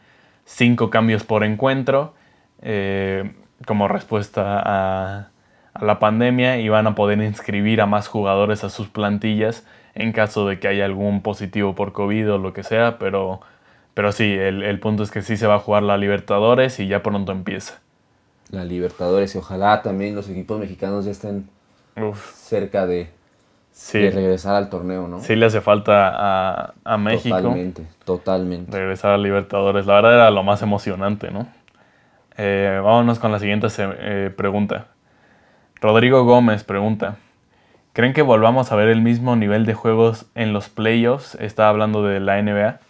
cinco 0.45 0.91
cambios 0.91 1.25
por 1.25 1.45
encuentro 1.45 2.15
eh, 2.63 3.33
como 3.67 3.89
respuesta 3.89 4.61
a, 4.65 5.31
la 5.81 5.99
pandemia 5.99 6.59
y 6.59 6.69
van 6.69 6.87
a 6.87 6.95
poder 6.95 7.21
inscribir 7.21 7.81
a 7.81 7.87
más 7.87 8.07
jugadores 8.07 8.63
a 8.63 8.71
sus 8.71 8.87
plantillas 8.87 9.67
en 9.97 10.13
caso 10.13 10.47
de 10.47 10.61
que 10.61 10.69
haya 10.69 10.85
algún 10.85 11.21
positivo 11.21 11.75
por 11.75 11.93
COVID 11.93 12.35
o 12.35 12.39
lo 12.39 12.53
que 12.53 12.63
sea. 12.63 12.97
Pero, 13.01 13.41
pero 13.93 14.13
sí, 14.13 14.33
el, 14.33 14.63
el 14.63 14.79
punto 14.79 15.03
es 15.03 15.11
que 15.11 15.21
sí 15.23 15.37
se 15.37 15.49
va 15.49 15.57
a 15.57 15.59
jugar 15.59 15.83
la 15.83 15.97
Libertadores 15.97 16.79
y 16.79 16.87
ya 16.87 17.03
pronto 17.03 17.33
empieza 17.33 17.81
la 18.51 18.65
Libertadores 18.65 19.35
y 19.35 19.39
ojalá 19.39 19.83
también 19.83 20.15
los 20.15 20.29
equipos 20.29 20.59
mexicanos 20.59 21.05
ya 21.05 21.11
estén 21.11 21.49
cerca 22.37 22.87
de, 22.87 23.11
regresar 23.93 24.55
al 24.55 24.71
torneo, 24.71 25.09
¿no? 25.09 25.21
Sí 25.21 25.35
le 25.37 25.47
hace 25.47 25.61
falta 25.61 26.75
a, 26.85 26.99
México. 26.99 27.37
Totalmente, 27.37 27.87
totalmente. 28.05 28.73
Regresar 28.73 29.13
a 29.13 29.19
Libertadores. 29.19 29.87
La 29.87 29.95
verdad 29.95 30.15
era 30.15 30.31
lo 30.31 30.43
más 30.43 30.63
emocionante, 30.63 31.31
¿no? 31.31 31.49
Eh, 32.37 32.81
vámonos 32.83 33.19
con 33.19 33.33
la 33.33 33.39
siguiente 33.39 33.69
eh, 33.79 34.33
pregunta. 34.37 34.87
Rodrigo 35.81 36.25
Gómez 36.25 36.65
pregunta. 36.65 37.17
¿Creen 37.93 38.13
que 38.13 38.23
volvamos 38.23 38.73
a 38.73 38.77
ver 38.77 38.89
el 38.89 39.03
mismo 39.03 39.37
nivel 39.37 39.67
de 39.67 39.75
juegos 39.75 40.27
en 40.35 40.53
los 40.53 40.69
playoffs? 40.69 41.37
Está 41.37 41.69
hablando 41.69 42.03
de 42.03 42.19
la 42.19 42.43
NBA. 42.43 42.81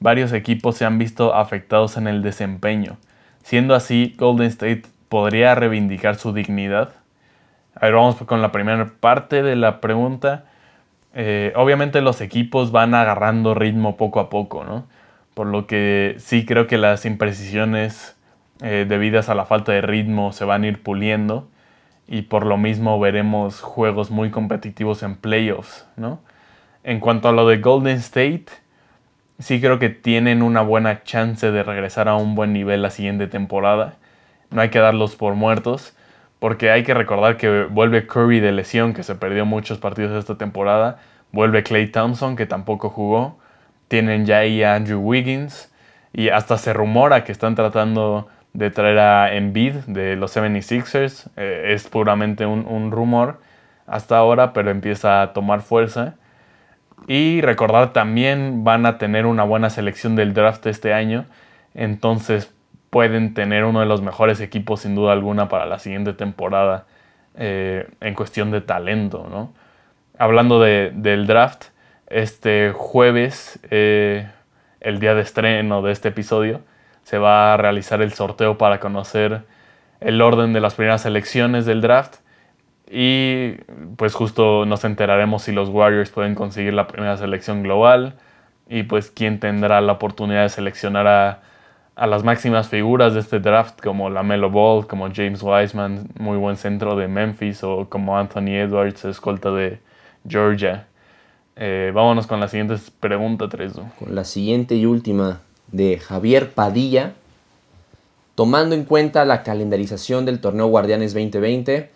Varios 0.00 0.32
equipos 0.32 0.76
se 0.76 0.84
han 0.84 0.98
visto 0.98 1.34
afectados 1.34 1.96
en 1.96 2.06
el 2.06 2.22
desempeño. 2.22 2.96
Siendo 3.42 3.74
así, 3.74 4.14
Golden 4.18 4.46
State 4.46 4.82
podría 5.08 5.54
reivindicar 5.54 6.16
su 6.16 6.32
dignidad? 6.32 6.94
A 7.76 7.86
ver, 7.86 7.94
vamos 7.94 8.16
con 8.16 8.42
la 8.42 8.52
primera 8.52 8.86
parte 9.00 9.42
de 9.42 9.54
la 9.54 9.80
pregunta. 9.80 10.44
Eh, 11.14 11.52
obviamente 11.56 12.00
los 12.00 12.20
equipos 12.20 12.72
van 12.72 12.94
agarrando 12.94 13.54
ritmo 13.54 13.96
poco 13.96 14.20
a 14.20 14.30
poco, 14.30 14.64
¿no? 14.64 14.86
Por 15.34 15.46
lo 15.46 15.66
que 15.66 16.16
sí 16.18 16.44
creo 16.44 16.66
que 16.66 16.78
las 16.78 17.04
imprecisiones 17.04 18.16
eh, 18.62 18.86
debidas 18.88 19.28
a 19.28 19.34
la 19.34 19.44
falta 19.44 19.72
de 19.72 19.82
ritmo 19.82 20.32
se 20.32 20.44
van 20.44 20.64
a 20.64 20.68
ir 20.68 20.82
puliendo 20.82 21.48
y 22.08 22.22
por 22.22 22.46
lo 22.46 22.56
mismo 22.56 22.98
veremos 22.98 23.60
juegos 23.60 24.10
muy 24.10 24.30
competitivos 24.30 25.02
en 25.02 25.16
playoffs, 25.16 25.86
¿no? 25.96 26.20
En 26.84 27.00
cuanto 27.00 27.28
a 27.28 27.32
lo 27.32 27.46
de 27.46 27.58
Golden 27.58 27.98
State, 27.98 28.46
sí 29.38 29.60
creo 29.60 29.78
que 29.78 29.90
tienen 29.90 30.42
una 30.42 30.62
buena 30.62 31.02
chance 31.04 31.50
de 31.50 31.62
regresar 31.62 32.08
a 32.08 32.16
un 32.16 32.34
buen 32.34 32.52
nivel 32.52 32.82
la 32.82 32.90
siguiente 32.90 33.26
temporada 33.26 33.96
no 34.50 34.60
hay 34.60 34.70
que 34.70 34.78
darlos 34.78 35.16
por 35.16 35.34
muertos, 35.34 35.95
porque 36.46 36.70
hay 36.70 36.84
que 36.84 36.94
recordar 36.94 37.38
que 37.38 37.64
vuelve 37.64 38.06
Curry 38.06 38.38
de 38.38 38.52
lesión, 38.52 38.94
que 38.94 39.02
se 39.02 39.16
perdió 39.16 39.44
muchos 39.44 39.78
partidos 39.78 40.16
esta 40.16 40.38
temporada, 40.38 41.00
vuelve 41.32 41.64
Clay 41.64 41.88
Thompson, 41.88 42.36
que 42.36 42.46
tampoco 42.46 42.88
jugó, 42.88 43.36
tienen 43.88 44.26
ya 44.26 44.38
ahí 44.38 44.62
a 44.62 44.76
Andrew 44.76 45.00
Wiggins, 45.00 45.74
y 46.12 46.28
hasta 46.28 46.56
se 46.56 46.72
rumora 46.72 47.24
que 47.24 47.32
están 47.32 47.56
tratando 47.56 48.28
de 48.52 48.70
traer 48.70 49.00
a 49.00 49.34
Embiid 49.34 49.74
de 49.88 50.14
los 50.14 50.36
76ers, 50.36 51.30
eh, 51.36 51.72
es 51.74 51.88
puramente 51.88 52.46
un, 52.46 52.64
un 52.64 52.92
rumor 52.92 53.40
hasta 53.88 54.16
ahora, 54.16 54.52
pero 54.52 54.70
empieza 54.70 55.22
a 55.22 55.32
tomar 55.32 55.62
fuerza. 55.62 56.14
Y 57.08 57.40
recordar 57.40 57.92
también 57.92 58.62
van 58.62 58.86
a 58.86 58.98
tener 58.98 59.26
una 59.26 59.42
buena 59.42 59.68
selección 59.68 60.14
del 60.14 60.32
draft 60.32 60.64
este 60.66 60.94
año. 60.94 61.24
Entonces 61.74 62.54
pueden 62.96 63.34
tener 63.34 63.66
uno 63.66 63.80
de 63.80 63.86
los 63.86 64.00
mejores 64.00 64.40
equipos 64.40 64.80
sin 64.80 64.94
duda 64.94 65.12
alguna 65.12 65.50
para 65.50 65.66
la 65.66 65.78
siguiente 65.78 66.14
temporada. 66.14 66.86
eh, 67.34 67.86
en 68.00 68.14
cuestión 68.14 68.50
de 68.50 68.62
talento, 68.62 69.28
¿no? 69.30 69.52
Hablando 70.18 70.58
del 70.62 71.26
draft, 71.26 71.64
este 72.06 72.72
jueves, 72.74 73.58
eh, 73.70 74.26
el 74.80 74.98
día 74.98 75.14
de 75.14 75.20
estreno 75.20 75.82
de 75.82 75.92
este 75.92 76.08
episodio, 76.08 76.62
se 77.02 77.18
va 77.18 77.52
a 77.52 77.58
realizar 77.58 78.00
el 78.00 78.14
sorteo 78.14 78.56
para 78.56 78.80
conocer 78.80 79.42
el 80.00 80.22
orden 80.22 80.54
de 80.54 80.62
las 80.62 80.76
primeras 80.76 81.02
selecciones 81.02 81.66
del 81.66 81.82
draft 81.82 82.20
y 82.90 83.56
pues 83.98 84.14
justo 84.14 84.64
nos 84.64 84.84
enteraremos 84.84 85.42
si 85.42 85.52
los 85.52 85.68
Warriors 85.68 86.10
pueden 86.10 86.34
conseguir 86.34 86.72
la 86.72 86.86
primera 86.86 87.18
selección 87.18 87.62
global 87.62 88.14
y 88.70 88.84
pues 88.84 89.10
quién 89.10 89.38
tendrá 89.38 89.82
la 89.82 89.92
oportunidad 89.92 90.44
de 90.44 90.48
seleccionar 90.48 91.06
a, 91.06 91.40
las 92.04 92.22
máximas 92.22 92.68
figuras 92.68 93.14
de 93.14 93.20
este 93.20 93.40
draft 93.40 93.80
como 93.80 94.10
la 94.10 94.22
Melo 94.22 94.50
Ball, 94.50 94.86
como 94.86 95.08
James 95.10 95.42
Wiseman, 95.42 96.10
muy 96.18 96.36
buen 96.36 96.58
centro 96.58 96.94
de 96.94 97.08
Memphis 97.08 97.64
o 97.64 97.88
como 97.88 98.18
Anthony 98.18 98.50
Edwards, 98.60 99.06
escolta 99.06 99.50
de 99.50 99.80
Georgia. 100.28 100.86
Eh, 101.56 101.90
vámonos 101.94 102.26
con 102.26 102.38
la 102.38 102.48
siguiente 102.48 102.76
pregunta, 103.00 103.48
Treso. 103.48 103.86
Con 103.98 104.14
la 104.14 104.24
siguiente 104.24 104.74
y 104.74 104.84
última 104.84 105.40
de 105.72 105.98
Javier 105.98 106.50
Padilla. 106.50 107.14
Tomando 108.34 108.74
en 108.74 108.84
cuenta 108.84 109.24
la 109.24 109.42
calendarización 109.42 110.26
del 110.26 110.40
torneo 110.40 110.66
Guardianes 110.66 111.14
2020, 111.14 111.88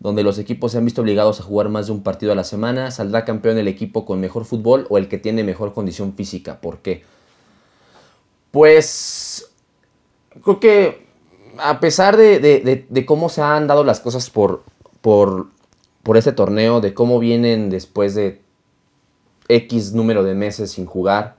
donde 0.00 0.22
los 0.22 0.38
equipos 0.38 0.72
se 0.72 0.78
han 0.78 0.86
visto 0.86 1.02
obligados 1.02 1.40
a 1.40 1.42
jugar 1.42 1.68
más 1.68 1.88
de 1.88 1.92
un 1.92 2.02
partido 2.02 2.32
a 2.32 2.34
la 2.34 2.44
semana, 2.44 2.90
¿saldrá 2.90 3.26
campeón 3.26 3.58
el 3.58 3.68
equipo 3.68 4.06
con 4.06 4.18
mejor 4.18 4.46
fútbol 4.46 4.86
o 4.88 4.96
el 4.96 5.08
que 5.08 5.18
tiene 5.18 5.44
mejor 5.44 5.74
condición 5.74 6.14
física? 6.14 6.62
¿Por 6.62 6.78
qué? 6.78 7.02
Pues 8.54 9.50
creo 10.44 10.60
que 10.60 11.06
a 11.58 11.80
pesar 11.80 12.16
de, 12.16 13.04
cómo 13.04 13.28
se 13.28 13.42
han 13.42 13.66
dado 13.66 13.82
las 13.82 13.98
cosas 13.98 14.30
por, 14.30 14.62
por, 15.00 15.48
por 16.04 16.16
este 16.16 16.30
torneo, 16.30 16.80
de 16.80 16.94
cómo 16.94 17.18
vienen 17.18 17.68
después 17.68 18.14
de 18.14 18.42
X 19.48 19.92
número 19.92 20.22
de 20.22 20.34
meses 20.34 20.70
sin 20.70 20.86
jugar, 20.86 21.34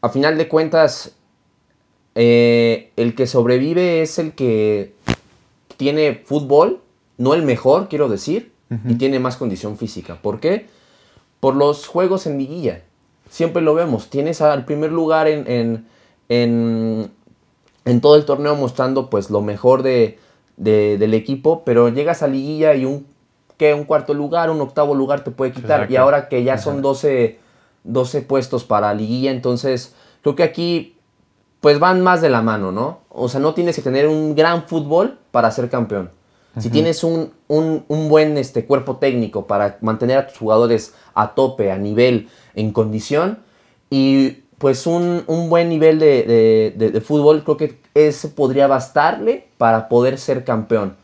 a 0.00 0.08
final 0.08 0.36
de 0.36 0.48
cuentas, 0.48 1.14
eh, 2.16 2.90
el 2.96 3.14
que 3.14 3.28
sobrevive 3.28 4.02
es 4.02 4.18
el 4.18 4.32
que 4.32 4.94
tiene 5.76 6.22
fútbol, 6.24 6.80
no 7.18 7.34
el 7.34 7.44
mejor, 7.44 7.88
quiero 7.88 8.08
decir, 8.08 8.50
y 8.84 8.96
tiene 8.96 9.20
más 9.20 9.36
condición 9.36 9.78
física. 9.78 10.20
¿Por 10.20 10.40
qué? 10.40 10.66
Por 11.38 11.54
los 11.54 11.86
juegos 11.86 12.26
en 12.26 12.36
liguilla. 12.36 12.82
Siempre 13.30 13.62
lo 13.62 13.74
vemos. 13.74 14.10
Tienes 14.10 14.40
al 14.40 14.64
primer 14.64 14.90
lugar 14.90 15.28
en, 15.28 15.48
en, 15.48 15.86
en, 16.30 17.10
todo 18.00 18.16
el 18.16 18.24
torneo 18.24 18.54
mostrando 18.54 19.10
pues 19.10 19.28
lo 19.28 19.42
mejor 19.42 19.82
de, 19.82 20.18
del 20.56 21.12
equipo, 21.12 21.62
pero 21.64 21.88
llegas 21.90 22.22
a 22.22 22.28
liguilla 22.28 22.74
y 22.74 22.86
un, 22.86 23.06
que 23.58 23.74
un 23.74 23.84
cuarto 23.84 24.14
lugar, 24.14 24.48
un 24.48 24.60
octavo 24.60 24.94
lugar 24.94 25.22
te 25.22 25.30
puede 25.30 25.52
quitar. 25.52 25.90
Y 25.90 25.96
ahora 25.96 26.28
que 26.28 26.42
ya 26.44 26.56
son 26.56 26.80
12, 26.80 27.38
12 27.84 28.22
puestos 28.22 28.64
para 28.64 28.94
liguilla, 28.94 29.32
entonces 29.32 29.94
creo 30.22 30.36
que 30.36 30.44
aquí 30.44 30.96
pues 31.60 31.78
van 31.78 32.00
más 32.00 32.22
de 32.22 32.30
la 32.30 32.40
mano, 32.40 32.72
¿no? 32.72 33.00
O 33.10 33.28
sea, 33.28 33.40
no 33.40 33.52
tienes 33.52 33.76
que 33.76 33.82
tener 33.82 34.08
un 34.08 34.34
gran 34.34 34.66
fútbol 34.66 35.18
para 35.30 35.50
ser 35.50 35.68
campeón. 35.68 36.10
Si 36.58 36.68
tienes 36.68 37.04
un, 37.04 37.32
buen 37.88 38.36
este, 38.36 38.66
cuerpo 38.66 38.96
técnico 38.96 39.46
para 39.46 39.78
mantener 39.82 40.18
a 40.18 40.26
tus 40.26 40.38
jugadores 40.38 40.94
a 41.14 41.34
tope, 41.34 41.70
a 41.70 41.78
nivel, 41.78 42.28
en 42.54 42.72
condición, 42.72 43.38
y 43.88 44.38
pues 44.60 44.86
un, 44.86 45.24
buen 45.48 45.70
nivel 45.70 45.98
de, 45.98 47.02
fútbol, 47.02 47.42
creo 47.44 47.56
que 47.56 47.78
eso 47.94 48.34
podría 48.34 48.66
bastarle 48.66 49.46
para 49.56 49.88
poder 49.88 50.18
ser 50.18 50.44
campeón. 50.44 50.96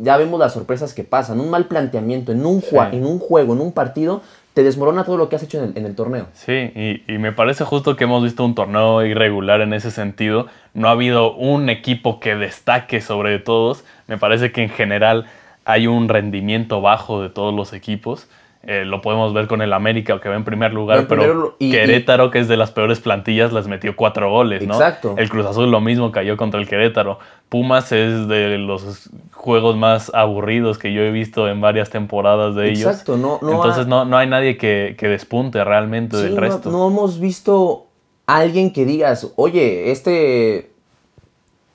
Ya 0.00 0.16
vemos 0.16 0.38
las 0.38 0.52
sorpresas 0.52 0.94
que 0.94 1.02
pasan. 1.02 1.40
Un 1.40 1.50
mal 1.50 1.66
planteamiento 1.66 2.30
en 2.30 2.46
un, 2.46 2.62
en 2.92 3.04
un 3.06 3.18
juego, 3.18 3.54
en 3.54 3.60
un 3.60 3.72
partido, 3.72 4.22
te 4.54 4.62
desmorona 4.62 5.02
todo 5.02 5.16
lo 5.16 5.28
que 5.28 5.34
has 5.34 5.42
hecho 5.42 5.64
en 5.64 5.84
el, 5.84 5.96
torneo. 5.96 6.28
Sí, 6.32 7.02
y, 7.08 7.18
me 7.18 7.32
parece 7.32 7.64
justo 7.64 7.96
que 7.96 8.04
hemos 8.04 8.22
visto 8.22 8.44
un 8.44 8.54
torneo 8.54 9.04
irregular 9.04 9.60
en 9.60 9.72
ese 9.72 9.90
sentido. 9.90 10.46
No 10.74 10.86
ha 10.86 10.92
habido 10.92 11.34
un 11.34 11.68
equipo 11.68 12.20
que 12.20 12.36
destaque 12.36 13.00
sobre 13.00 13.40
todos. 13.40 13.82
Me 14.06 14.16
parece 14.16 14.52
que 14.52 14.62
en 14.62 14.70
general 14.70 15.26
hay 15.64 15.88
un 15.88 16.08
rendimiento 16.08 16.80
bajo 16.80 17.20
de 17.20 17.30
todos 17.30 17.52
los 17.52 17.72
equipos. 17.72 18.28
Eh, 18.66 18.84
lo 18.86 19.02
podemos 19.02 19.34
ver 19.34 19.46
con 19.46 19.60
el 19.60 19.74
América, 19.74 20.18
que 20.20 20.28
va 20.30 20.36
en 20.36 20.44
primer 20.44 20.72
lugar, 20.72 21.06
pero 21.06 21.56
Querétaro, 21.58 22.30
que 22.30 22.38
es 22.38 22.48
de 22.48 22.56
las 22.56 22.70
peores 22.70 22.98
plantillas, 22.98 23.52
las 23.52 23.68
metió 23.68 23.94
cuatro 23.94 24.30
goles, 24.30 24.66
¿no? 24.66 24.74
Exacto. 24.74 25.16
El 25.18 25.28
Cruz 25.28 25.44
Azul 25.44 25.70
lo 25.70 25.82
mismo 25.82 26.10
cayó 26.10 26.38
contra 26.38 26.58
el 26.58 26.66
Querétaro. 26.66 27.18
Pumas 27.50 27.92
es 27.92 28.26
de 28.26 28.56
los 28.56 29.10
juegos 29.32 29.76
más 29.76 30.10
aburridos 30.14 30.78
que 30.78 30.94
yo 30.94 31.02
he 31.02 31.10
visto 31.10 31.46
en 31.46 31.60
varias 31.60 31.90
temporadas 31.90 32.54
de 32.54 32.70
ellos. 32.70 32.90
Exacto, 32.90 33.18
no, 33.18 33.38
no 33.42 33.52
Entonces 33.52 33.86
no, 33.86 34.06
no 34.06 34.16
hay 34.16 34.28
nadie 34.28 34.56
que, 34.56 34.96
despunte 34.98 35.62
realmente 35.62 36.16
del 36.16 36.36
resto. 36.36 36.70
No, 36.70 36.88
hemos 36.88 37.20
visto 37.20 37.88
a 38.26 38.38
alguien 38.38 38.72
que 38.72 38.86
digas, 38.86 39.30
oye, 39.36 39.90
este 39.90 40.70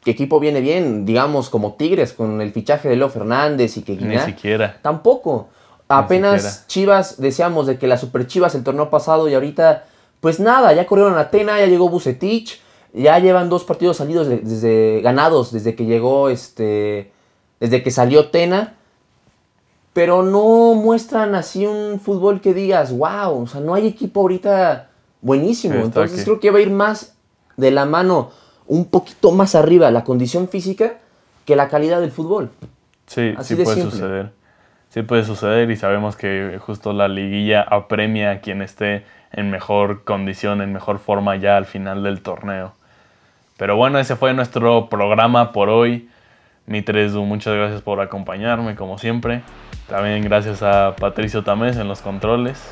equipo 0.05 0.39
viene 0.39 0.59
bien, 0.59 1.05
digamos, 1.05 1.51
como 1.51 1.75
Tigres 1.75 2.13
con 2.13 2.41
el 2.41 2.51
fichaje 2.51 2.89
de 2.89 2.95
Leo 2.95 3.09
Fernández 3.09 3.77
y 3.77 3.83
que 3.83 3.95
Ni 3.95 4.17
siquiera. 4.17 4.79
Tampoco. 4.81 5.49
Apenas 5.91 6.67
Chivas, 6.67 7.19
decíamos 7.19 7.65
de 7.65 7.79
que 7.79 7.87
la 7.87 7.97
Super 7.97 8.27
Chivas 8.27 8.53
el 8.53 8.63
torneo 8.63 8.91
pasado 8.91 9.27
y 9.27 9.33
ahorita, 9.33 9.85
pues 10.19 10.39
nada, 10.39 10.71
ya 10.73 10.85
corrieron 10.85 11.15
a 11.15 11.21
Atena, 11.21 11.59
ya 11.59 11.65
llegó 11.65 11.89
Bucetich, 11.89 12.61
ya 12.93 13.17
llevan 13.17 13.49
dos 13.49 13.63
partidos 13.63 13.97
salidos 13.97 14.27
desde 14.27 15.01
ganados 15.01 15.51
desde 15.51 15.73
que 15.73 15.85
llegó 15.85 16.29
este 16.29 17.11
desde 17.59 17.81
que 17.81 17.89
salió 17.89 18.29
Tena, 18.29 18.75
pero 19.91 20.21
no 20.21 20.75
muestran 20.75 21.33
así 21.33 21.65
un 21.65 21.99
fútbol 21.99 22.39
que 22.39 22.53
digas, 22.53 22.95
wow, 22.95 23.41
o 23.41 23.47
sea, 23.47 23.59
no 23.59 23.73
hay 23.73 23.87
equipo 23.87 24.21
ahorita 24.21 24.91
buenísimo. 25.21 25.75
Entonces 25.75 26.23
creo 26.23 26.39
que 26.39 26.51
va 26.51 26.59
a 26.59 26.61
ir 26.61 26.69
más 26.69 27.15
de 27.57 27.71
la 27.71 27.85
mano, 27.85 28.29
un 28.67 28.85
poquito 28.85 29.31
más 29.31 29.55
arriba 29.55 29.89
la 29.89 30.03
condición 30.03 30.49
física 30.49 30.99
que 31.45 31.55
la 31.55 31.67
calidad 31.67 31.99
del 31.99 32.11
fútbol. 32.11 32.51
Sí, 33.07 33.33
sí 33.41 33.55
puede 33.55 33.81
suceder 33.81 34.38
sí 34.89 35.01
puede 35.03 35.23
suceder 35.23 35.71
y 35.71 35.75
sabemos 35.75 36.15
que 36.15 36.59
justo 36.59 36.93
la 36.93 37.07
liguilla 37.07 37.61
apremia 37.61 38.31
a 38.31 38.39
quien 38.39 38.61
esté 38.61 39.05
en 39.31 39.51
mejor 39.51 40.03
condición, 40.03 40.61
en 40.61 40.73
mejor 40.73 40.99
forma 40.99 41.35
ya 41.35 41.57
al 41.57 41.65
final 41.65 42.03
del 42.03 42.21
torneo. 42.21 42.73
Pero 43.57 43.75
bueno, 43.75 43.99
ese 43.99 44.15
fue 44.15 44.33
nuestro 44.33 44.89
programa 44.89 45.51
por 45.51 45.69
hoy. 45.69 46.09
Mitresu, 46.65 47.25
muchas 47.25 47.55
gracias 47.55 47.81
por 47.81 47.99
acompañarme 47.99 48.75
como 48.75 48.97
siempre. 48.97 49.41
También 49.87 50.23
gracias 50.23 50.61
a 50.63 50.95
Patricio 50.95 51.43
Tamés 51.43 51.77
en 51.77 51.87
los 51.87 52.01
controles. 52.01 52.69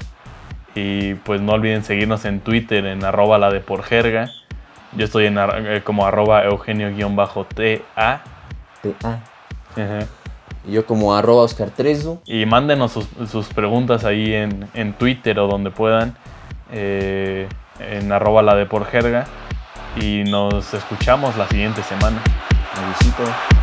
Y 0.75 1.15
pues 1.15 1.41
no 1.41 1.53
olviden 1.53 1.84
seguirnos 1.84 2.23
en 2.25 2.39
Twitter 2.39 2.86
en 2.86 3.03
arroba 3.03 3.38
la 3.38 3.51
de 3.51 3.60
por 3.60 3.84
jerga. 3.84 4.30
Yo 4.93 5.06
estoy 5.06 5.25
en 5.25 5.38
eh, 5.39 5.82
como 5.84 6.06
arroba 6.06 6.45
eugenio-ta. 6.45 8.21
Ta. 8.99 9.19
Y 10.67 10.73
yo 10.73 10.86
como 10.86 11.15
arroba 11.15 11.43
Oscar 11.43 11.71
Y 12.25 12.45
mándenos 12.45 12.91
sus, 12.91 13.47
preguntas 13.47 14.03
ahí 14.03 14.34
en, 14.34 14.93
Twitter 14.93 15.39
o 15.39 15.47
donde 15.47 15.71
puedan. 15.71 16.17
Eh, 16.71 17.47
en 17.80 18.12
arroba 18.12 18.41
la 18.41 18.56
de. 18.56 18.67
Y 19.99 20.23
nos 20.30 20.73
escuchamos 20.73 21.38
la 21.38 21.47
siguiente 21.47 21.82
semana. 21.84 22.21
Un 22.75 22.91
besito. 22.91 23.56